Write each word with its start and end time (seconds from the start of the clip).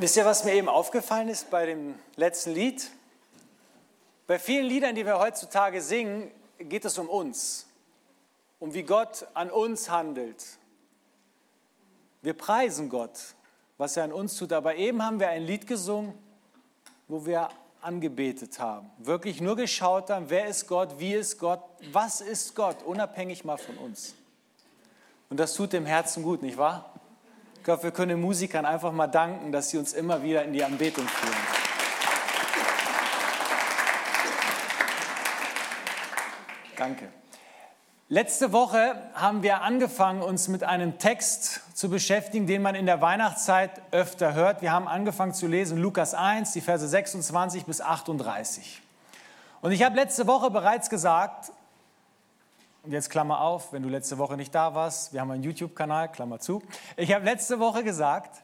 Wisst 0.00 0.16
ihr, 0.16 0.24
was 0.24 0.44
mir 0.44 0.54
eben 0.54 0.68
aufgefallen 0.68 1.28
ist 1.28 1.50
bei 1.50 1.66
dem 1.66 1.96
letzten 2.14 2.52
Lied? 2.52 2.88
Bei 4.28 4.38
vielen 4.38 4.64
Liedern, 4.64 4.94
die 4.94 5.04
wir 5.04 5.18
heutzutage 5.18 5.82
singen, 5.82 6.30
geht 6.60 6.84
es 6.84 6.98
um 6.98 7.08
uns, 7.08 7.66
um 8.60 8.74
wie 8.74 8.84
Gott 8.84 9.26
an 9.34 9.50
uns 9.50 9.90
handelt. 9.90 10.44
Wir 12.22 12.34
preisen 12.34 12.88
Gott, 12.88 13.18
was 13.76 13.96
er 13.96 14.04
an 14.04 14.12
uns 14.12 14.36
tut, 14.36 14.52
aber 14.52 14.76
eben 14.76 15.04
haben 15.04 15.18
wir 15.18 15.30
ein 15.30 15.42
Lied 15.42 15.66
gesungen, 15.66 16.14
wo 17.08 17.26
wir 17.26 17.48
angebetet 17.80 18.60
haben, 18.60 18.88
wirklich 18.98 19.40
nur 19.40 19.56
geschaut 19.56 20.10
haben, 20.10 20.30
wer 20.30 20.46
ist 20.46 20.68
Gott, 20.68 21.00
wie 21.00 21.14
ist 21.14 21.40
Gott, 21.40 21.64
was 21.90 22.20
ist 22.20 22.54
Gott, 22.54 22.84
unabhängig 22.84 23.44
mal 23.44 23.58
von 23.58 23.76
uns. 23.78 24.14
Und 25.28 25.40
das 25.40 25.54
tut 25.54 25.72
dem 25.72 25.86
Herzen 25.86 26.22
gut, 26.22 26.40
nicht 26.40 26.56
wahr? 26.56 26.97
Ich 27.58 27.64
glaube, 27.64 27.82
wir 27.82 27.90
können 27.90 28.10
den 28.10 28.20
Musikern 28.20 28.64
einfach 28.64 28.92
mal 28.92 29.08
danken, 29.08 29.52
dass 29.52 29.68
sie 29.70 29.78
uns 29.78 29.92
immer 29.92 30.22
wieder 30.22 30.44
in 30.44 30.52
die 30.54 30.64
Anbetung 30.64 31.06
führen. 31.06 31.36
Danke. 36.76 37.08
Letzte 38.08 38.52
Woche 38.52 38.96
haben 39.12 39.42
wir 39.42 39.60
angefangen, 39.60 40.22
uns 40.22 40.48
mit 40.48 40.64
einem 40.64 40.98
Text 40.98 41.60
zu 41.74 41.90
beschäftigen, 41.90 42.46
den 42.46 42.62
man 42.62 42.74
in 42.74 42.86
der 42.86 43.02
Weihnachtszeit 43.02 43.82
öfter 43.90 44.32
hört. 44.32 44.62
Wir 44.62 44.72
haben 44.72 44.88
angefangen 44.88 45.34
zu 45.34 45.46
lesen 45.46 45.76
Lukas 45.76 46.14
1, 46.14 46.52
die 46.52 46.62
Verse 46.62 46.88
26 46.88 47.66
bis 47.66 47.82
38. 47.82 48.80
Und 49.60 49.72
ich 49.72 49.82
habe 49.82 49.96
letzte 49.96 50.26
Woche 50.26 50.50
bereits 50.50 50.88
gesagt, 50.88 51.52
jetzt 52.92 53.10
Klammer 53.10 53.40
auf, 53.40 53.72
wenn 53.72 53.82
du 53.82 53.88
letzte 53.88 54.18
Woche 54.18 54.36
nicht 54.36 54.54
da 54.54 54.74
warst, 54.74 55.12
wir 55.12 55.20
haben 55.20 55.30
einen 55.30 55.42
YouTube-Kanal, 55.42 56.10
Klammer 56.10 56.40
zu. 56.40 56.62
Ich 56.96 57.12
habe 57.12 57.24
letzte 57.24 57.58
Woche 57.58 57.84
gesagt, 57.84 58.42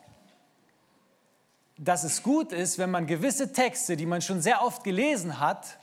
dass 1.78 2.04
es 2.04 2.22
gut 2.22 2.52
ist, 2.52 2.78
wenn 2.78 2.90
man 2.90 3.06
gewisse 3.06 3.52
Texte, 3.52 3.96
die 3.96 4.06
man 4.06 4.22
schon 4.22 4.40
sehr 4.40 4.62
oft 4.62 4.84
gelesen 4.84 5.40
hat, 5.40 5.78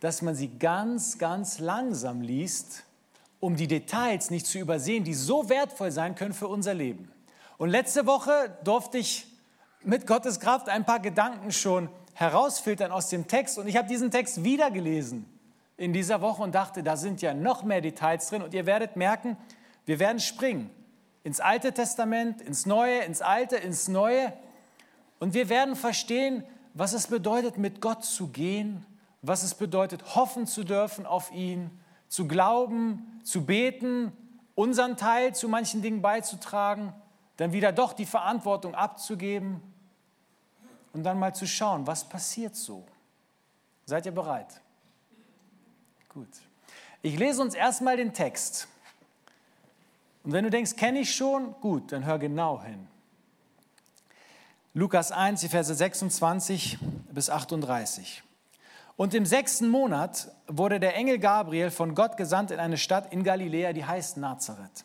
dass 0.00 0.22
man 0.22 0.34
sie 0.34 0.48
ganz, 0.48 1.18
ganz 1.18 1.58
langsam 1.58 2.20
liest 2.20 2.84
um 3.40 3.54
die 3.54 3.68
Details 3.68 4.30
nicht 4.30 4.46
zu 4.46 4.58
übersehen, 4.58 5.04
die 5.04 5.14
so 5.14 5.48
wertvoll 5.48 5.92
sein 5.92 6.14
können 6.14 6.34
für 6.34 6.48
unser 6.48 6.74
Leben. 6.74 7.10
Und 7.56 7.70
letzte 7.70 8.06
Woche 8.06 8.56
durfte 8.64 8.98
ich 8.98 9.26
mit 9.82 10.06
Gottes 10.06 10.40
Kraft 10.40 10.68
ein 10.68 10.84
paar 10.84 10.98
Gedanken 11.00 11.52
schon 11.52 11.88
herausfiltern 12.14 12.90
aus 12.90 13.08
dem 13.10 13.28
Text 13.28 13.58
und 13.58 13.68
ich 13.68 13.76
habe 13.76 13.86
diesen 13.86 14.10
Text 14.10 14.42
wieder 14.42 14.70
gelesen 14.72 15.37
in 15.78 15.92
dieser 15.92 16.20
Woche 16.20 16.42
und 16.42 16.54
dachte, 16.54 16.82
da 16.82 16.96
sind 16.96 17.22
ja 17.22 17.32
noch 17.32 17.62
mehr 17.62 17.80
Details 17.80 18.28
drin 18.28 18.42
und 18.42 18.52
ihr 18.52 18.66
werdet 18.66 18.96
merken, 18.96 19.38
wir 19.86 19.98
werden 19.98 20.20
springen 20.20 20.70
ins 21.22 21.40
Alte 21.40 21.72
Testament, 21.72 22.42
ins 22.42 22.66
Neue, 22.66 22.98
ins 23.04 23.22
Alte, 23.22 23.56
ins 23.56 23.88
Neue 23.88 24.32
und 25.20 25.34
wir 25.34 25.48
werden 25.48 25.76
verstehen, 25.76 26.44
was 26.74 26.92
es 26.92 27.06
bedeutet, 27.06 27.58
mit 27.58 27.80
Gott 27.80 28.04
zu 28.04 28.28
gehen, 28.28 28.84
was 29.22 29.44
es 29.44 29.54
bedeutet, 29.54 30.16
hoffen 30.16 30.46
zu 30.46 30.64
dürfen 30.64 31.06
auf 31.06 31.32
ihn, 31.32 31.70
zu 32.08 32.26
glauben, 32.26 33.20
zu 33.22 33.46
beten, 33.46 34.12
unseren 34.56 34.96
Teil 34.96 35.34
zu 35.34 35.48
manchen 35.48 35.80
Dingen 35.80 36.02
beizutragen, 36.02 36.92
dann 37.36 37.52
wieder 37.52 37.70
doch 37.70 37.92
die 37.92 38.06
Verantwortung 38.06 38.74
abzugeben 38.74 39.62
und 40.92 41.04
dann 41.04 41.20
mal 41.20 41.34
zu 41.34 41.46
schauen, 41.46 41.86
was 41.86 42.08
passiert 42.08 42.56
so. 42.56 42.84
Seid 43.84 44.06
ihr 44.06 44.12
bereit? 44.12 44.60
Gut. 46.18 46.26
Ich 47.00 47.16
lese 47.16 47.40
uns 47.40 47.54
erstmal 47.54 47.96
den 47.96 48.12
Text. 48.12 48.66
Und 50.24 50.32
wenn 50.32 50.42
du 50.42 50.50
denkst, 50.50 50.74
kenne 50.74 50.98
ich 50.98 51.14
schon, 51.14 51.52
gut, 51.60 51.92
dann 51.92 52.04
hör 52.06 52.18
genau 52.18 52.60
hin. 52.60 52.88
Lukas 54.74 55.12
1, 55.12 55.42
die 55.42 55.48
Verse 55.48 55.72
26 55.72 56.78
bis 57.12 57.30
38. 57.30 58.24
Und 58.96 59.14
im 59.14 59.26
sechsten 59.26 59.68
Monat 59.68 60.32
wurde 60.48 60.80
der 60.80 60.96
Engel 60.96 61.20
Gabriel 61.20 61.70
von 61.70 61.94
Gott 61.94 62.16
gesandt 62.16 62.50
in 62.50 62.58
eine 62.58 62.78
Stadt 62.78 63.12
in 63.12 63.22
Galiläa, 63.22 63.72
die 63.72 63.84
heißt 63.84 64.16
Nazareth, 64.16 64.84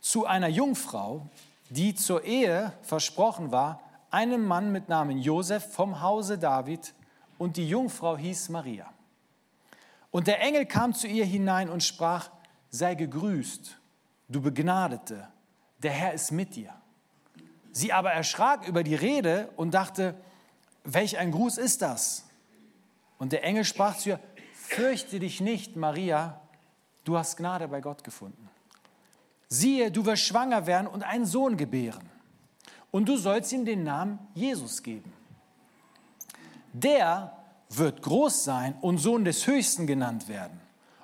zu 0.00 0.24
einer 0.24 0.46
Jungfrau, 0.46 1.26
die 1.68 1.96
zur 1.96 2.22
Ehe 2.22 2.72
versprochen 2.82 3.50
war, 3.50 3.82
einem 4.12 4.46
Mann 4.46 4.70
mit 4.70 4.88
Namen 4.88 5.18
Josef 5.18 5.72
vom 5.72 6.00
Hause 6.00 6.38
David, 6.38 6.94
und 7.38 7.56
die 7.56 7.68
Jungfrau 7.68 8.16
hieß 8.16 8.50
Maria. 8.50 8.92
Und 10.10 10.26
der 10.26 10.40
Engel 10.40 10.66
kam 10.66 10.94
zu 10.94 11.06
ihr 11.06 11.24
hinein 11.24 11.68
und 11.68 11.82
sprach, 11.82 12.30
sei 12.70 12.94
gegrüßt, 12.94 13.78
du 14.28 14.40
Begnadete, 14.40 15.28
der 15.78 15.92
Herr 15.92 16.14
ist 16.14 16.32
mit 16.32 16.56
dir. 16.56 16.74
Sie 17.72 17.92
aber 17.92 18.12
erschrak 18.12 18.66
über 18.66 18.82
die 18.82 18.94
Rede 18.94 19.50
und 19.56 19.72
dachte, 19.72 20.14
welch 20.84 21.18
ein 21.18 21.30
Gruß 21.30 21.58
ist 21.58 21.82
das? 21.82 22.24
Und 23.18 23.32
der 23.32 23.44
Engel 23.44 23.64
sprach 23.64 23.96
zu 23.96 24.10
ihr, 24.10 24.20
fürchte 24.54 25.18
dich 25.20 25.40
nicht, 25.40 25.76
Maria, 25.76 26.40
du 27.04 27.16
hast 27.16 27.36
Gnade 27.36 27.68
bei 27.68 27.80
Gott 27.80 28.04
gefunden. 28.04 28.48
Siehe, 29.48 29.90
du 29.90 30.04
wirst 30.04 30.24
schwanger 30.24 30.66
werden 30.66 30.86
und 30.86 31.02
einen 31.02 31.26
Sohn 31.26 31.56
gebären. 31.56 32.08
Und 32.90 33.08
du 33.08 33.16
sollst 33.16 33.52
ihm 33.52 33.64
den 33.64 33.84
Namen 33.84 34.18
Jesus 34.34 34.82
geben. 34.82 35.12
Der 36.72 37.37
wird 37.70 38.02
groß 38.02 38.44
sein 38.44 38.74
und 38.80 38.98
Sohn 38.98 39.24
des 39.24 39.46
Höchsten 39.46 39.86
genannt 39.86 40.28
werden. 40.28 40.60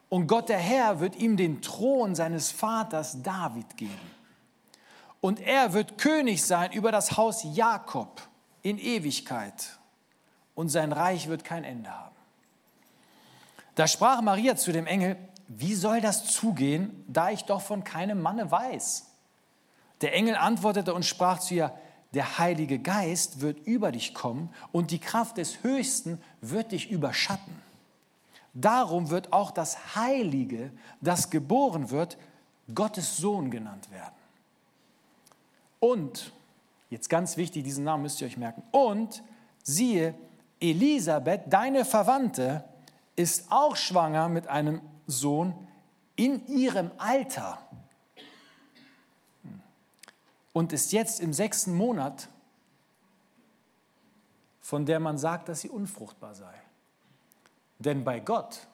Und 0.08 0.26
Gott 0.26 0.48
der 0.48 0.58
Herr 0.58 1.00
wird 1.00 1.16
ihm 1.16 1.36
den 1.36 1.60
Thron 1.60 2.14
seines 2.14 2.50
Vaters 2.50 3.22
David 3.22 3.76
geben. 3.76 4.10
Und 5.20 5.40
er 5.40 5.72
wird 5.72 5.98
König 5.98 6.44
sein 6.44 6.72
über 6.72 6.92
das 6.92 7.16
Haus 7.16 7.44
Jakob 7.44 8.22
in 8.62 8.78
Ewigkeit 8.78 9.78
und 10.54 10.68
sein 10.68 10.92
Reich 10.92 11.28
wird 11.28 11.44
kein 11.44 11.64
Ende 11.64 11.90
haben. 11.90 12.14
Da 13.74 13.88
sprach 13.88 14.20
Maria 14.20 14.56
zu 14.56 14.72
dem 14.72 14.86
Engel, 14.86 15.16
wie 15.48 15.74
soll 15.74 16.00
das 16.00 16.26
zugehen, 16.26 17.04
da 17.08 17.30
ich 17.30 17.44
doch 17.44 17.60
von 17.60 17.84
keinem 17.84 18.22
Manne 18.22 18.50
weiß? 18.50 19.06
Der 20.00 20.14
Engel 20.14 20.36
antwortete 20.36 20.94
und 20.94 21.04
sprach 21.04 21.38
zu 21.38 21.54
ihr, 21.54 21.72
der 22.14 22.38
Heilige 22.38 22.78
Geist 22.78 23.40
wird 23.40 23.66
über 23.66 23.92
dich 23.92 24.14
kommen 24.14 24.50
und 24.72 24.90
die 24.90 24.98
Kraft 24.98 25.36
des 25.36 25.62
Höchsten 25.62 26.20
wird 26.40 26.72
dich 26.72 26.90
überschatten. 26.90 27.54
Darum 28.54 29.10
wird 29.10 29.32
auch 29.32 29.50
das 29.50 29.96
Heilige, 29.96 30.70
das 31.00 31.30
geboren 31.30 31.90
wird, 31.90 32.16
Gottes 32.72 33.16
Sohn 33.16 33.50
genannt 33.50 33.90
werden. 33.90 34.14
Und, 35.80 36.32
jetzt 36.88 37.10
ganz 37.10 37.36
wichtig, 37.36 37.64
diesen 37.64 37.84
Namen 37.84 38.04
müsst 38.04 38.20
ihr 38.20 38.28
euch 38.28 38.36
merken, 38.36 38.62
und 38.70 39.22
siehe, 39.62 40.14
Elisabeth, 40.60 41.42
deine 41.52 41.84
Verwandte, 41.84 42.64
ist 43.16 43.50
auch 43.50 43.76
schwanger 43.76 44.28
mit 44.28 44.46
einem 44.48 44.80
Sohn 45.06 45.54
in 46.16 46.46
ihrem 46.46 46.90
Alter 46.96 47.58
und 50.54 50.72
ist 50.72 50.92
jetzt 50.92 51.20
im 51.20 51.34
sechsten 51.34 51.74
Monat, 51.74 52.28
von 54.62 54.86
der 54.86 55.00
man 55.00 55.18
sagt, 55.18 55.50
dass 55.50 55.60
sie 55.60 55.68
unfruchtbar 55.68 56.34
sei. 56.34 56.54
Denn 57.78 58.04
bei 58.04 58.20
Gott 58.20 58.66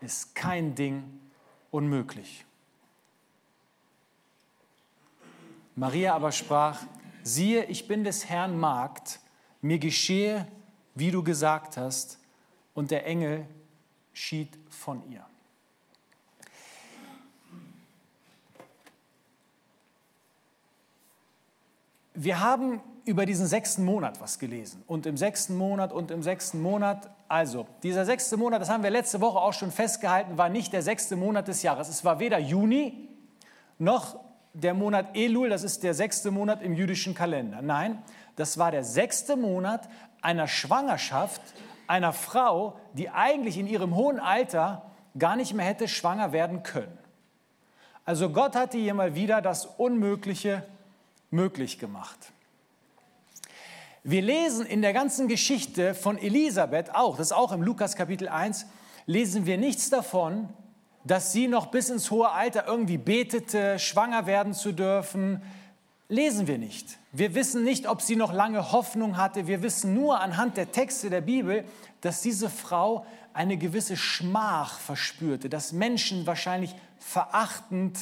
ist 0.00 0.36
kein 0.36 0.76
Ding 0.76 1.18
unmöglich. 1.72 2.44
Maria 5.74 6.14
aber 6.14 6.30
sprach, 6.30 6.82
siehe, 7.22 7.64
ich 7.64 7.88
bin 7.88 8.04
des 8.04 8.28
Herrn 8.28 8.58
Magd, 8.58 9.18
mir 9.60 9.78
geschehe, 9.78 10.46
wie 10.94 11.10
du 11.10 11.24
gesagt 11.24 11.76
hast. 11.76 12.18
Und 12.74 12.90
der 12.90 13.06
Engel 13.06 13.46
schied 14.12 14.58
von 14.68 15.08
ihr. 15.10 15.24
Wir 22.20 22.40
haben 22.40 22.80
über 23.04 23.26
diesen 23.26 23.46
sechsten 23.46 23.84
Monat 23.84 24.20
was 24.20 24.40
gelesen. 24.40 24.82
Und 24.88 25.06
im 25.06 25.16
sechsten 25.16 25.56
Monat 25.56 25.92
und 25.92 26.10
im 26.10 26.24
sechsten 26.24 26.60
Monat, 26.60 27.08
also 27.28 27.68
dieser 27.84 28.04
sechste 28.04 28.36
Monat, 28.36 28.60
das 28.60 28.68
haben 28.68 28.82
wir 28.82 28.90
letzte 28.90 29.20
Woche 29.20 29.38
auch 29.38 29.52
schon 29.52 29.70
festgehalten, 29.70 30.36
war 30.36 30.48
nicht 30.48 30.72
der 30.72 30.82
sechste 30.82 31.14
Monat 31.14 31.46
des 31.46 31.62
Jahres. 31.62 31.88
Es 31.88 32.04
war 32.04 32.18
weder 32.18 32.40
Juni 32.40 33.08
noch 33.78 34.18
der 34.52 34.74
Monat 34.74 35.16
Elul, 35.16 35.48
das 35.48 35.62
ist 35.62 35.84
der 35.84 35.94
sechste 35.94 36.32
Monat 36.32 36.60
im 36.60 36.74
jüdischen 36.74 37.14
Kalender. 37.14 37.62
Nein, 37.62 38.02
das 38.34 38.58
war 38.58 38.72
der 38.72 38.82
sechste 38.82 39.36
Monat 39.36 39.88
einer 40.20 40.48
Schwangerschaft 40.48 41.40
einer 41.86 42.12
Frau, 42.12 42.80
die 42.94 43.10
eigentlich 43.10 43.58
in 43.58 43.68
ihrem 43.68 43.94
hohen 43.94 44.18
Alter 44.18 44.90
gar 45.16 45.36
nicht 45.36 45.54
mehr 45.54 45.66
hätte 45.66 45.86
schwanger 45.86 46.32
werden 46.32 46.64
können. 46.64 46.98
Also 48.04 48.30
Gott 48.30 48.56
hatte 48.56 48.76
hier 48.76 48.94
mal 48.94 49.14
wieder 49.14 49.40
das 49.40 49.66
Unmögliche 49.66 50.64
möglich 51.30 51.78
gemacht. 51.78 52.32
Wir 54.04 54.22
lesen 54.22 54.64
in 54.64 54.80
der 54.80 54.92
ganzen 54.92 55.28
Geschichte 55.28 55.94
von 55.94 56.16
Elisabeth 56.16 56.94
auch, 56.94 57.16
das 57.16 57.28
ist 57.28 57.32
auch 57.32 57.52
im 57.52 57.62
Lukas 57.62 57.96
Kapitel 57.96 58.28
1, 58.28 58.66
lesen 59.06 59.44
wir 59.44 59.58
nichts 59.58 59.90
davon, 59.90 60.48
dass 61.04 61.32
sie 61.32 61.48
noch 61.48 61.66
bis 61.66 61.90
ins 61.90 62.10
hohe 62.10 62.30
Alter 62.30 62.66
irgendwie 62.66 62.98
betete, 62.98 63.78
schwanger 63.78 64.26
werden 64.26 64.54
zu 64.54 64.72
dürfen, 64.72 65.42
lesen 66.08 66.46
wir 66.46 66.58
nicht. 66.58 66.98
Wir 67.12 67.34
wissen 67.34 67.64
nicht, 67.64 67.86
ob 67.86 68.02
sie 68.02 68.16
noch 68.16 68.32
lange 68.32 68.72
Hoffnung 68.72 69.16
hatte. 69.16 69.46
Wir 69.46 69.62
wissen 69.62 69.94
nur 69.94 70.20
anhand 70.20 70.56
der 70.56 70.72
Texte 70.72 71.10
der 71.10 71.20
Bibel, 71.20 71.64
dass 72.00 72.22
diese 72.22 72.48
Frau 72.48 73.06
eine 73.32 73.56
gewisse 73.56 73.96
Schmach 73.96 74.78
verspürte, 74.78 75.48
dass 75.48 75.72
Menschen 75.72 76.26
wahrscheinlich 76.26 76.74
verachtend 76.98 77.98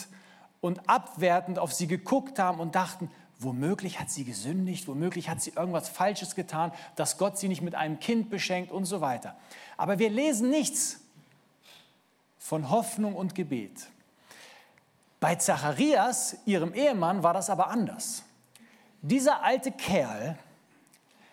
und 0.67 0.89
abwertend 0.89 1.59
auf 1.59 1.73
sie 1.73 1.87
geguckt 1.87 2.39
haben 2.39 2.61
und 2.61 2.75
dachten, 2.75 3.11
womöglich 3.39 4.01
hat 4.01 4.11
sie 4.11 4.25
gesündigt, 4.25 4.89
womöglich 4.89 5.29
hat 5.29 5.41
sie 5.41 5.51
irgendwas 5.51 5.89
Falsches 5.89 6.35
getan, 6.35 6.73
dass 6.97 7.19
Gott 7.19 7.39
sie 7.39 7.49
nicht 7.49 7.63
mit 7.63 7.75
einem 7.75 8.01
Kind 8.01 8.31
beschenkt 8.31 8.73
und 8.73 8.85
so 8.85 9.01
weiter. 9.01 9.37
Aber 9.77 9.99
wir 9.99 10.11
lesen 10.11 10.51
nichts 10.51 11.01
von 12.39 12.71
Hoffnung 12.71 13.15
und 13.15 13.35
Gebet. 13.35 13.87
Bei 15.21 15.35
Zacharias, 15.35 16.37
ihrem 16.45 16.75
Ehemann, 16.75 17.23
war 17.23 17.35
das 17.35 17.51
aber 17.51 17.69
anders. 17.69 18.23
Dieser 19.03 19.43
alte 19.43 19.73
Kerl 19.73 20.39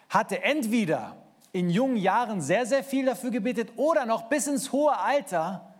hatte 0.09 0.43
entweder 0.43 1.15
in 1.51 1.69
jungen 1.69 1.97
Jahren 1.97 2.41
sehr, 2.41 2.65
sehr 2.65 2.83
viel 2.83 3.05
dafür 3.05 3.31
gebetet 3.31 3.71
oder 3.75 4.05
noch 4.05 4.23
bis 4.23 4.47
ins 4.47 4.71
hohe 4.71 4.97
Alter 4.97 5.73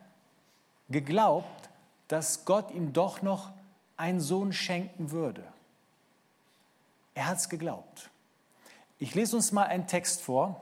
geglaubt, 0.89 1.62
dass 2.13 2.45
Gott 2.45 2.69
ihm 2.69 2.93
doch 2.93 3.23
noch 3.23 3.51
einen 3.97 4.21
Sohn 4.21 4.53
schenken 4.53 5.09
würde. 5.09 5.43
Er 7.15 7.25
hat 7.25 7.39
es 7.39 7.49
geglaubt. 7.49 8.11
Ich 8.99 9.15
lese 9.15 9.35
uns 9.35 9.51
mal 9.51 9.63
einen 9.63 9.87
Text 9.87 10.21
vor 10.21 10.61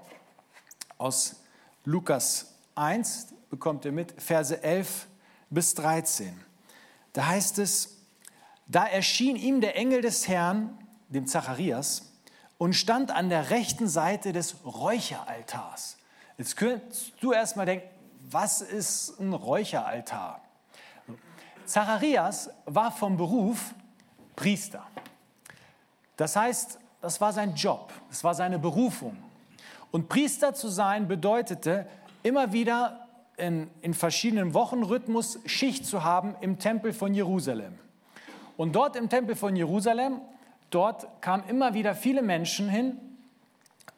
aus 0.97 1.35
Lukas 1.83 2.53
1, 2.75 3.33
bekommt 3.49 3.83
ihr 3.83 3.91
mit, 3.91 4.13
Verse 4.21 4.63
11 4.63 5.07
bis 5.49 5.73
13. 5.73 6.39
Da 7.11 7.27
heißt 7.27 7.59
es, 7.59 7.97
da 8.67 8.87
erschien 8.87 9.35
ihm 9.35 9.59
der 9.59 9.75
Engel 9.75 9.99
des 9.99 10.29
Herrn, 10.29 10.77
dem 11.09 11.27
Zacharias, 11.27 12.13
und 12.59 12.75
stand 12.77 13.11
an 13.11 13.27
der 13.27 13.49
rechten 13.49 13.89
Seite 13.89 14.31
des 14.31 14.55
Räucheraltars. 14.63 15.97
Jetzt 16.37 16.55
könntest 16.55 17.11
du 17.19 17.33
erstmal 17.33 17.65
denken, 17.65 17.89
was 18.29 18.61
ist 18.61 19.19
ein 19.19 19.33
Räucheraltar? 19.33 20.40
Zacharias 21.71 22.49
war 22.65 22.91
vom 22.91 23.17
Beruf 23.17 23.73
Priester. 24.35 24.83
Das 26.17 26.35
heißt, 26.35 26.79
das 27.01 27.19
war 27.19 27.33
sein 27.33 27.55
Job, 27.55 27.91
das 28.09 28.23
war 28.23 28.33
seine 28.35 28.59
Berufung. 28.59 29.17
Und 29.91 30.07
Priester 30.09 30.53
zu 30.53 30.67
sein 30.69 31.07
bedeutete, 31.07 31.87
immer 32.23 32.53
wieder 32.53 33.07
in, 33.37 33.69
in 33.81 33.93
verschiedenen 33.93 34.53
Wochenrhythmus 34.53 35.39
Schicht 35.45 35.85
zu 35.85 36.03
haben 36.03 36.35
im 36.41 36.59
Tempel 36.59 36.93
von 36.93 37.13
Jerusalem. 37.13 37.77
Und 38.57 38.75
dort 38.75 38.95
im 38.95 39.09
Tempel 39.09 39.35
von 39.35 39.55
Jerusalem 39.55 40.21
Dort 40.71 41.21
kamen 41.21 41.43
immer 41.49 41.73
wieder 41.73 41.93
viele 41.93 42.21
Menschen 42.21 42.69
hin, 42.69 42.97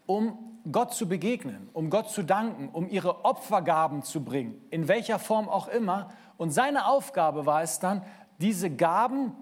um 0.07 0.59
Gott 0.71 0.93
zu 0.93 1.07
begegnen, 1.07 1.69
um 1.73 1.91
Gott 1.91 2.09
zu 2.09 2.23
danken, 2.23 2.69
um 2.73 2.89
ihre 2.89 3.23
Opfergaben 3.25 4.01
zu 4.01 4.23
bringen, 4.23 4.59
in 4.71 4.87
welcher 4.87 5.19
Form 5.19 5.47
auch 5.47 5.67
immer. 5.67 6.09
Und 6.37 6.51
seine 6.51 6.87
Aufgabe 6.87 7.45
war 7.45 7.61
es 7.61 7.79
dann, 7.79 8.03
diese 8.39 8.69
Gaben 8.69 9.35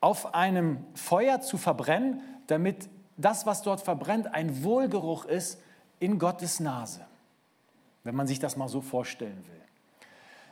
auf 0.00 0.34
einem 0.34 0.84
Feuer 0.94 1.40
zu 1.40 1.58
verbrennen, 1.58 2.20
damit 2.46 2.88
das, 3.16 3.46
was 3.46 3.62
dort 3.62 3.80
verbrennt, 3.80 4.32
ein 4.32 4.62
Wohlgeruch 4.62 5.24
ist 5.24 5.60
in 5.98 6.18
Gottes 6.18 6.60
Nase, 6.60 7.00
wenn 8.04 8.14
man 8.14 8.26
sich 8.26 8.38
das 8.38 8.56
mal 8.56 8.68
so 8.68 8.80
vorstellen 8.80 9.44
will. 9.48 9.56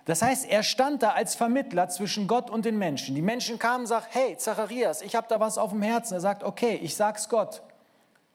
Das 0.07 0.21
heißt, 0.21 0.47
er 0.51 0.63
stand 0.63 1.03
da 1.03 1.11
als 1.11 1.35
Vermittler 1.35 1.89
zwischen 1.89 2.27
Gott 2.27 2.51
und 2.51 2.65
den 2.67 2.77
Menschen. 2.77 3.15
Die 3.15 3.23
Menschen 3.23 3.59
kamen 3.59 3.83
und 3.83 3.87
sagten, 3.87 4.11
hey, 4.13 4.37
Zacharias, 4.37 5.01
ich 5.01 5.15
habe 5.15 5.27
da 5.29 5.41
was 5.41 5.57
auf 5.57 5.71
dem 5.71 5.81
Herzen. 5.81 6.15
Er 6.15 6.21
sagt, 6.21 6.43
okay, 6.43 6.79
ich 6.83 6.95
sag's 6.95 7.29
Gott. 7.29 7.63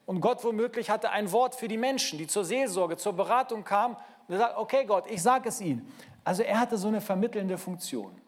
Und 0.07 0.21
Gott 0.21 0.43
womöglich 0.43 0.89
hatte 0.89 1.11
ein 1.11 1.31
Wort 1.31 1.53
für 1.53 1.67
die 1.67 1.77
Menschen, 1.77 2.17
die 2.17 2.25
zur 2.25 2.43
Seelsorge, 2.43 2.97
zur 2.97 3.13
Beratung 3.13 3.63
kamen. 3.63 3.95
Und 4.27 4.33
er 4.33 4.39
sagt, 4.39 4.57
okay 4.57 4.85
Gott, 4.85 5.05
ich 5.11 5.21
sage 5.21 5.49
es 5.49 5.61
ihnen. 5.61 5.91
Also 6.23 6.43
er 6.43 6.59
hatte 6.59 6.77
so 6.77 6.87
eine 6.87 7.01
vermittelnde 7.01 7.57
Funktion. 7.57 8.19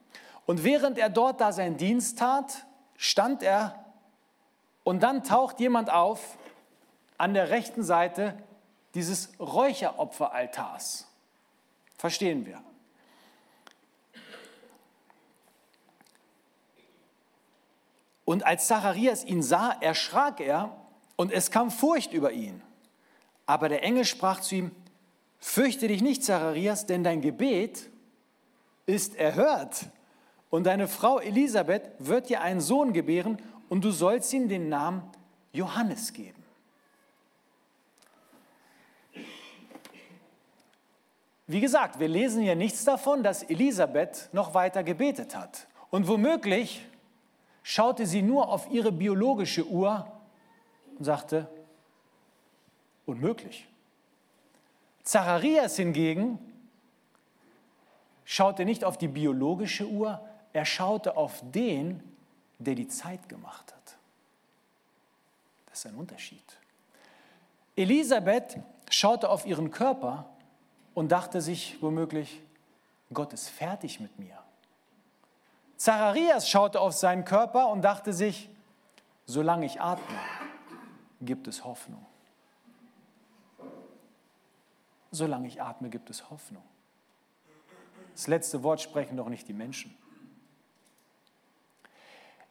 Und 0.46 0.64
während 0.64 0.98
er 0.98 1.10
dort 1.10 1.42
da 1.42 1.52
seinen 1.52 1.78
Dienst 1.78 2.20
tat, 2.20 2.66
stand 2.98 3.44
er 3.44 3.86
und 4.84 5.04
dann 5.04 5.24
taucht 5.24 5.60
jemand 5.60 5.92
auf 5.92 6.38
an 7.18 7.34
der 7.34 7.50
rechten 7.50 7.84
Seite 7.84 8.38
dieses 8.96 9.40
Räucheropferaltars. 9.40 11.08
Verstehen 11.98 12.46
wir. 12.46 12.62
Und 18.26 18.46
als 18.46 18.68
Zacharias 18.68 19.24
ihn 19.24 19.44
sah, 19.44 19.72
erschrak 19.82 20.40
er 20.40 20.76
und 21.16 21.32
es 21.32 21.52
kam 21.52 21.70
Furcht 21.70 22.14
über 22.14 22.32
ihn. 22.32 22.62
Aber 23.46 23.70
der 23.70 23.84
Engel 23.84 24.06
sprach 24.06 24.40
zu 24.40 24.56
ihm, 24.56 24.72
fürchte 25.42 25.90
dich 25.90 26.02
nicht, 26.02 26.24
Zacharias, 26.24 26.86
denn 26.86 27.04
dein 27.04 27.20
Gebet 27.20 27.90
ist 28.86 29.16
erhört. 29.16 29.88
Und 30.50 30.66
deine 30.66 30.88
Frau 30.88 31.20
Elisabeth 31.20 31.84
wird 32.00 32.30
dir 32.30 32.42
einen 32.42 32.62
Sohn 32.62 32.94
gebären 32.94 33.42
und 33.68 33.84
du 33.84 33.92
sollst 33.92 34.32
ihm 34.34 34.48
den 34.48 34.70
Namen 34.70 35.04
Johannes 35.52 36.14
geben. 36.14 36.42
Wie 41.48 41.60
gesagt, 41.60 42.00
wir 42.00 42.08
lesen 42.08 42.42
hier 42.44 42.56
nichts 42.56 42.86
davon, 42.86 43.24
dass 43.24 43.44
Elisabeth 43.44 44.30
noch 44.32 44.54
weiter 44.54 44.84
gebetet 44.84 45.36
hat. 45.36 45.68
Und 45.90 46.08
womöglich 46.08 46.86
schaute 47.64 48.06
sie 48.06 48.22
nur 48.22 48.48
auf 48.48 48.72
ihre 48.72 48.92
biologische 48.92 49.66
Uhr 49.68 50.10
und 50.98 51.04
sagte, 51.04 51.50
unmöglich. 53.06 53.68
Zacharias 55.04 55.76
hingegen 55.76 56.40
schaute 58.26 58.66
nicht 58.66 58.84
auf 58.84 58.98
die 58.98 59.08
biologische 59.08 59.88
Uhr, 59.88 60.26
er 60.54 60.66
schaute 60.66 61.18
auf 61.18 61.42
den, 61.44 62.04
der 62.60 62.76
die 62.76 62.88
Zeit 62.88 63.28
gemacht 63.30 63.74
hat. 63.74 63.98
Das 65.68 65.80
ist 65.80 65.86
ein 65.88 65.96
Unterschied. 65.96 66.44
Elisabeth 67.76 68.58
schaute 68.90 69.30
auf 69.30 69.46
ihren 69.46 69.72
Körper 69.72 70.30
und 70.94 71.12
dachte 71.12 71.42
sich 71.42 71.82
womöglich, 71.82 72.42
Gott 73.14 73.34
ist 73.34 73.50
fertig 73.50 74.00
mit 74.00 74.20
mir. 74.20 74.38
Zacharias 75.78 76.48
schaute 76.48 76.80
auf 76.80 76.94
seinen 76.94 77.26
Körper 77.26 77.70
und 77.70 77.82
dachte 77.82 78.14
sich, 78.14 78.50
solange 79.26 79.66
ich 79.66 79.82
atme, 79.82 80.20
gibt 81.22 81.48
es 81.48 81.64
Hoffnung. 81.64 82.06
Solange 85.12 85.48
ich 85.48 85.62
atme, 85.62 85.90
gibt 85.90 86.10
es 86.10 86.30
Hoffnung. 86.30 86.64
Das 88.14 88.28
letzte 88.28 88.64
Wort 88.64 88.82
sprechen 88.82 89.18
doch 89.18 89.30
nicht 89.30 89.48
die 89.48 89.54
Menschen. 89.54 89.96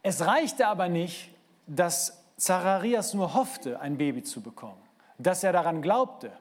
Es 0.02 0.24
reichte 0.24 0.66
aber 0.66 0.88
nicht, 0.88 1.30
dass 1.66 2.22
Zacharias 2.36 3.14
nur 3.14 3.34
hoffte, 3.34 3.80
ein 3.80 3.98
Baby 3.98 4.22
zu 4.22 4.40
bekommen, 4.40 4.80
dass 5.18 5.44
er 5.44 5.52
daran 5.52 5.82
glaubte. 5.82 6.32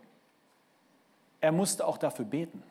Er 1.42 1.52
musste 1.52 1.86
auch 1.86 1.98
dafür 1.98 2.26
beten. 2.26 2.64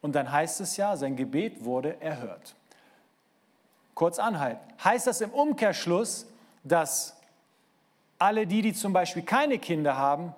Und 0.00 0.14
dann 0.14 0.30
heißt 0.30 0.60
es 0.60 0.76
ja, 0.76 0.96
sein 0.96 1.16
Gebet 1.16 1.64
wurde 1.64 2.00
erhört. 2.00 2.54
Kurz 3.94 4.18
anhalten. 4.18 4.60
Heißt 4.82 5.06
das 5.06 5.20
im 5.20 5.30
Umkehrschluss, 5.30 6.26
dass 6.64 7.16
alle 8.18 8.46
die, 8.46 8.62
die 8.62 8.72
zum 8.72 8.92
Beispiel 8.92 9.22
keine 9.22 9.58
Kinder 9.58 9.96
haben, 9.96 10.34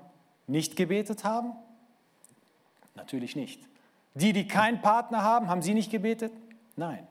nicht 0.46 0.76
gebetet 0.76 1.25
haben? 1.25 1.52
Natürlich 2.94 3.37
nicht. 3.37 3.62
Die, 4.14 4.32
die 4.32 4.46
keinen 4.46 4.82
Partner 4.82 5.22
haben, 5.22 5.49
haben 5.49 5.62
sie 5.62 5.75
nicht 5.75 5.90
gebetet? 5.90 6.32
Nein. 6.76 7.06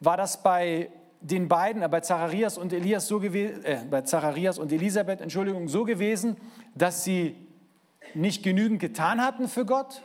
War 0.00 0.16
das 0.16 0.42
bei 0.42 0.90
den 1.20 1.48
beiden, 1.48 1.82
äh, 1.82 1.88
bei 1.88 2.00
Zacharias 2.00 2.58
und 2.58 2.72
Elias 2.72 3.06
so 3.06 3.20
gewesen, 3.20 3.64
äh, 3.64 3.84
bei 3.88 4.02
Zacharias 4.02 4.58
und 4.58 4.72
Elisabeth, 4.72 5.20
Entschuldigung, 5.20 5.68
so 5.68 5.84
gewesen, 5.84 6.36
dass 6.74 7.04
sie 7.04 7.36
nicht 8.14 8.42
genügend 8.42 8.80
getan 8.80 9.22
hatten 9.22 9.48
für 9.48 9.64
Gott? 9.64 10.02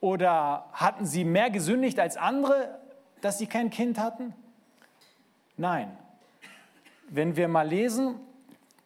Oder 0.00 0.66
hatten 0.72 1.04
sie 1.04 1.24
mehr 1.24 1.50
gesündigt 1.50 1.98
als 1.98 2.16
andere, 2.16 2.78
dass 3.20 3.38
sie 3.38 3.46
kein 3.46 3.68
Kind 3.70 3.98
hatten? 3.98 4.34
Nein. 5.56 5.96
Wenn 7.10 7.36
wir 7.36 7.48
mal 7.48 7.68
lesen, 7.68 8.14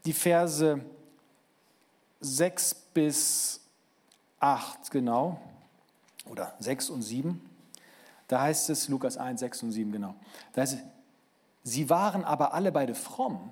die 0.04 0.12
Verse 0.12 0.80
6 2.20 2.74
bis 2.94 3.63
8, 4.44 4.90
genau, 4.90 5.40
oder 6.26 6.54
6 6.58 6.90
und 6.90 7.02
7, 7.02 7.40
da 8.28 8.42
heißt 8.42 8.68
es, 8.70 8.88
Lukas 8.88 9.16
1, 9.16 9.40
6 9.40 9.62
und 9.64 9.72
7, 9.72 9.90
genau, 9.90 10.14
da 10.52 10.62
heißt 10.62 10.74
es, 10.74 10.80
sie 11.62 11.88
waren 11.88 12.24
aber 12.24 12.52
alle 12.52 12.70
beide 12.70 12.94
fromm 12.94 13.50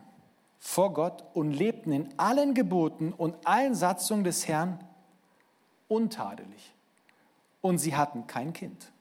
vor 0.59 0.93
Gott 0.93 1.25
und 1.35 1.53
lebten 1.53 1.93
in 1.93 2.19
allen 2.19 2.55
Geboten 2.55 3.13
und 3.13 3.35
allen 3.47 3.75
Satzungen 3.75 4.23
des 4.23 4.47
Herrn 4.47 4.79
untadelig. 5.89 6.73
Und 7.61 7.79
sie 7.79 7.97
hatten 7.97 8.27
kein 8.27 8.53
Kind. 8.53 8.93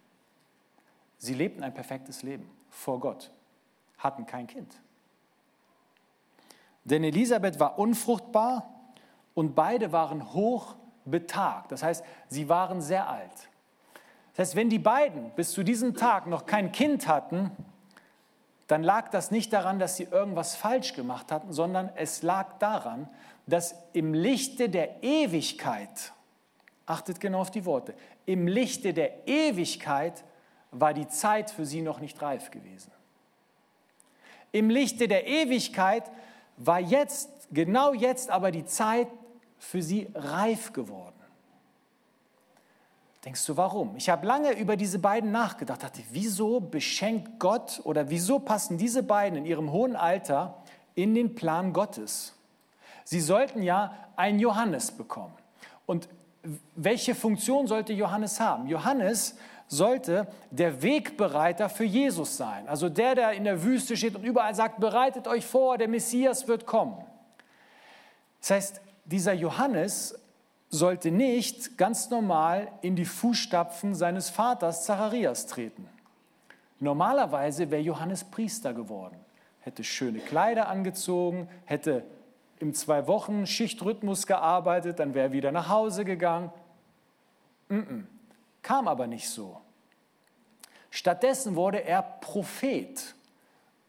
Sie 1.17 1.33
lebten 1.33 1.63
ein 1.63 1.73
perfektes 1.73 2.23
Leben 2.23 2.49
vor 2.69 2.99
Gott 2.99 3.31
hatten 3.97 4.25
kein 4.25 4.47
Kind. 4.47 4.75
Denn 6.83 7.03
Elisabeth 7.03 7.59
war 7.59 7.77
unfruchtbar 7.77 8.67
und 9.33 9.53
beide 9.53 9.91
waren 9.91 10.33
hoch 10.33 10.75
betagt. 11.11 11.71
Das 11.71 11.83
heißt, 11.83 12.03
sie 12.27 12.49
waren 12.49 12.81
sehr 12.81 13.09
alt. 13.09 13.49
Das 14.33 14.47
heißt, 14.47 14.55
wenn 14.55 14.69
die 14.69 14.79
beiden 14.79 15.31
bis 15.31 15.51
zu 15.51 15.63
diesem 15.63 15.95
Tag 15.95 16.27
noch 16.27 16.45
kein 16.45 16.71
Kind 16.71 17.07
hatten, 17.07 17.51
dann 18.67 18.83
lag 18.83 19.09
das 19.09 19.31
nicht 19.31 19.51
daran, 19.51 19.79
dass 19.79 19.97
sie 19.97 20.05
irgendwas 20.05 20.55
falsch 20.55 20.93
gemacht 20.93 21.31
hatten, 21.31 21.51
sondern 21.51 21.89
es 21.95 22.23
lag 22.23 22.57
daran, 22.59 23.09
dass 23.45 23.75
im 23.91 24.13
Lichte 24.13 24.69
der 24.69 25.03
Ewigkeit, 25.03 26.13
achtet 26.85 27.19
genau 27.19 27.41
auf 27.41 27.51
die 27.51 27.65
Worte, 27.65 27.93
im 28.25 28.47
Lichte 28.47 28.93
der 28.93 29.27
Ewigkeit 29.27 30.23
war 30.71 30.93
die 30.93 31.09
Zeit 31.09 31.51
für 31.51 31.65
sie 31.65 31.81
noch 31.81 31.99
nicht 31.99 32.21
reif 32.21 32.49
gewesen. 32.49 32.91
Im 34.53 34.69
Lichte 34.69 35.07
der 35.07 35.27
Ewigkeit 35.27 36.09
war 36.55 36.79
jetzt, 36.79 37.29
genau 37.51 37.93
jetzt 37.93 38.29
aber 38.29 38.51
die 38.51 38.65
Zeit 38.65 39.07
für 39.61 39.83
sie 39.83 40.09
reif 40.15 40.73
geworden. 40.73 41.13
Denkst 43.23 43.45
du, 43.45 43.55
warum? 43.55 43.95
Ich 43.95 44.09
habe 44.09 44.25
lange 44.25 44.53
über 44.53 44.75
diese 44.75 44.97
beiden 44.97 45.31
nachgedacht, 45.31 45.83
dachte, 45.83 46.01
wieso 46.09 46.59
beschenkt 46.59 47.39
Gott 47.39 47.79
oder 47.83 48.09
wieso 48.09 48.39
passen 48.39 48.79
diese 48.79 49.03
beiden 49.03 49.37
in 49.37 49.45
ihrem 49.45 49.71
hohen 49.71 49.95
Alter 49.95 50.63
in 50.95 51.13
den 51.13 51.35
Plan 51.35 51.73
Gottes? 51.73 52.33
Sie 53.03 53.21
sollten 53.21 53.61
ja 53.61 53.95
einen 54.15 54.39
Johannes 54.39 54.91
bekommen. 54.91 55.35
Und 55.85 56.09
welche 56.75 57.13
Funktion 57.13 57.67
sollte 57.67 57.93
Johannes 57.93 58.39
haben? 58.39 58.67
Johannes 58.67 59.37
sollte 59.67 60.27
der 60.49 60.81
Wegbereiter 60.81 61.69
für 61.69 61.83
Jesus 61.83 62.35
sein. 62.35 62.67
Also 62.67 62.89
der, 62.89 63.13
der 63.13 63.33
in 63.33 63.43
der 63.43 63.61
Wüste 63.61 63.95
steht 63.95 64.15
und 64.15 64.23
überall 64.23 64.55
sagt, 64.55 64.79
bereitet 64.79 65.27
euch 65.27 65.45
vor, 65.45 65.77
der 65.77 65.87
Messias 65.87 66.47
wird 66.47 66.65
kommen. 66.65 67.05
Das 68.39 68.49
heißt, 68.49 68.81
dieser 69.05 69.33
Johannes 69.33 70.17
sollte 70.69 71.11
nicht 71.11 71.77
ganz 71.77 72.09
normal 72.09 72.71
in 72.81 72.95
die 72.95 73.05
Fußstapfen 73.05 73.93
seines 73.93 74.29
Vaters 74.29 74.85
Zacharias 74.85 75.47
treten. 75.47 75.87
Normalerweise 76.79 77.69
wäre 77.69 77.81
Johannes 77.81 78.23
Priester 78.23 78.73
geworden, 78.73 79.17
hätte 79.59 79.83
schöne 79.83 80.19
Kleider 80.19 80.67
angezogen, 80.67 81.47
hätte 81.65 82.03
im 82.59 82.73
zwei 82.73 83.05
Wochen 83.07 83.45
Schichtrhythmus 83.45 84.25
gearbeitet, 84.27 84.99
dann 84.99 85.13
wäre 85.13 85.27
er 85.27 85.31
wieder 85.31 85.51
nach 85.51 85.67
Hause 85.67 86.05
gegangen. 86.05 86.51
Mm 87.69 87.75
-mm. 87.75 88.03
Kam 88.61 88.87
aber 88.87 89.07
nicht 89.07 89.27
so. 89.29 89.59
Stattdessen 90.89 91.55
wurde 91.55 91.83
er 91.83 92.01
Prophet, 92.01 93.15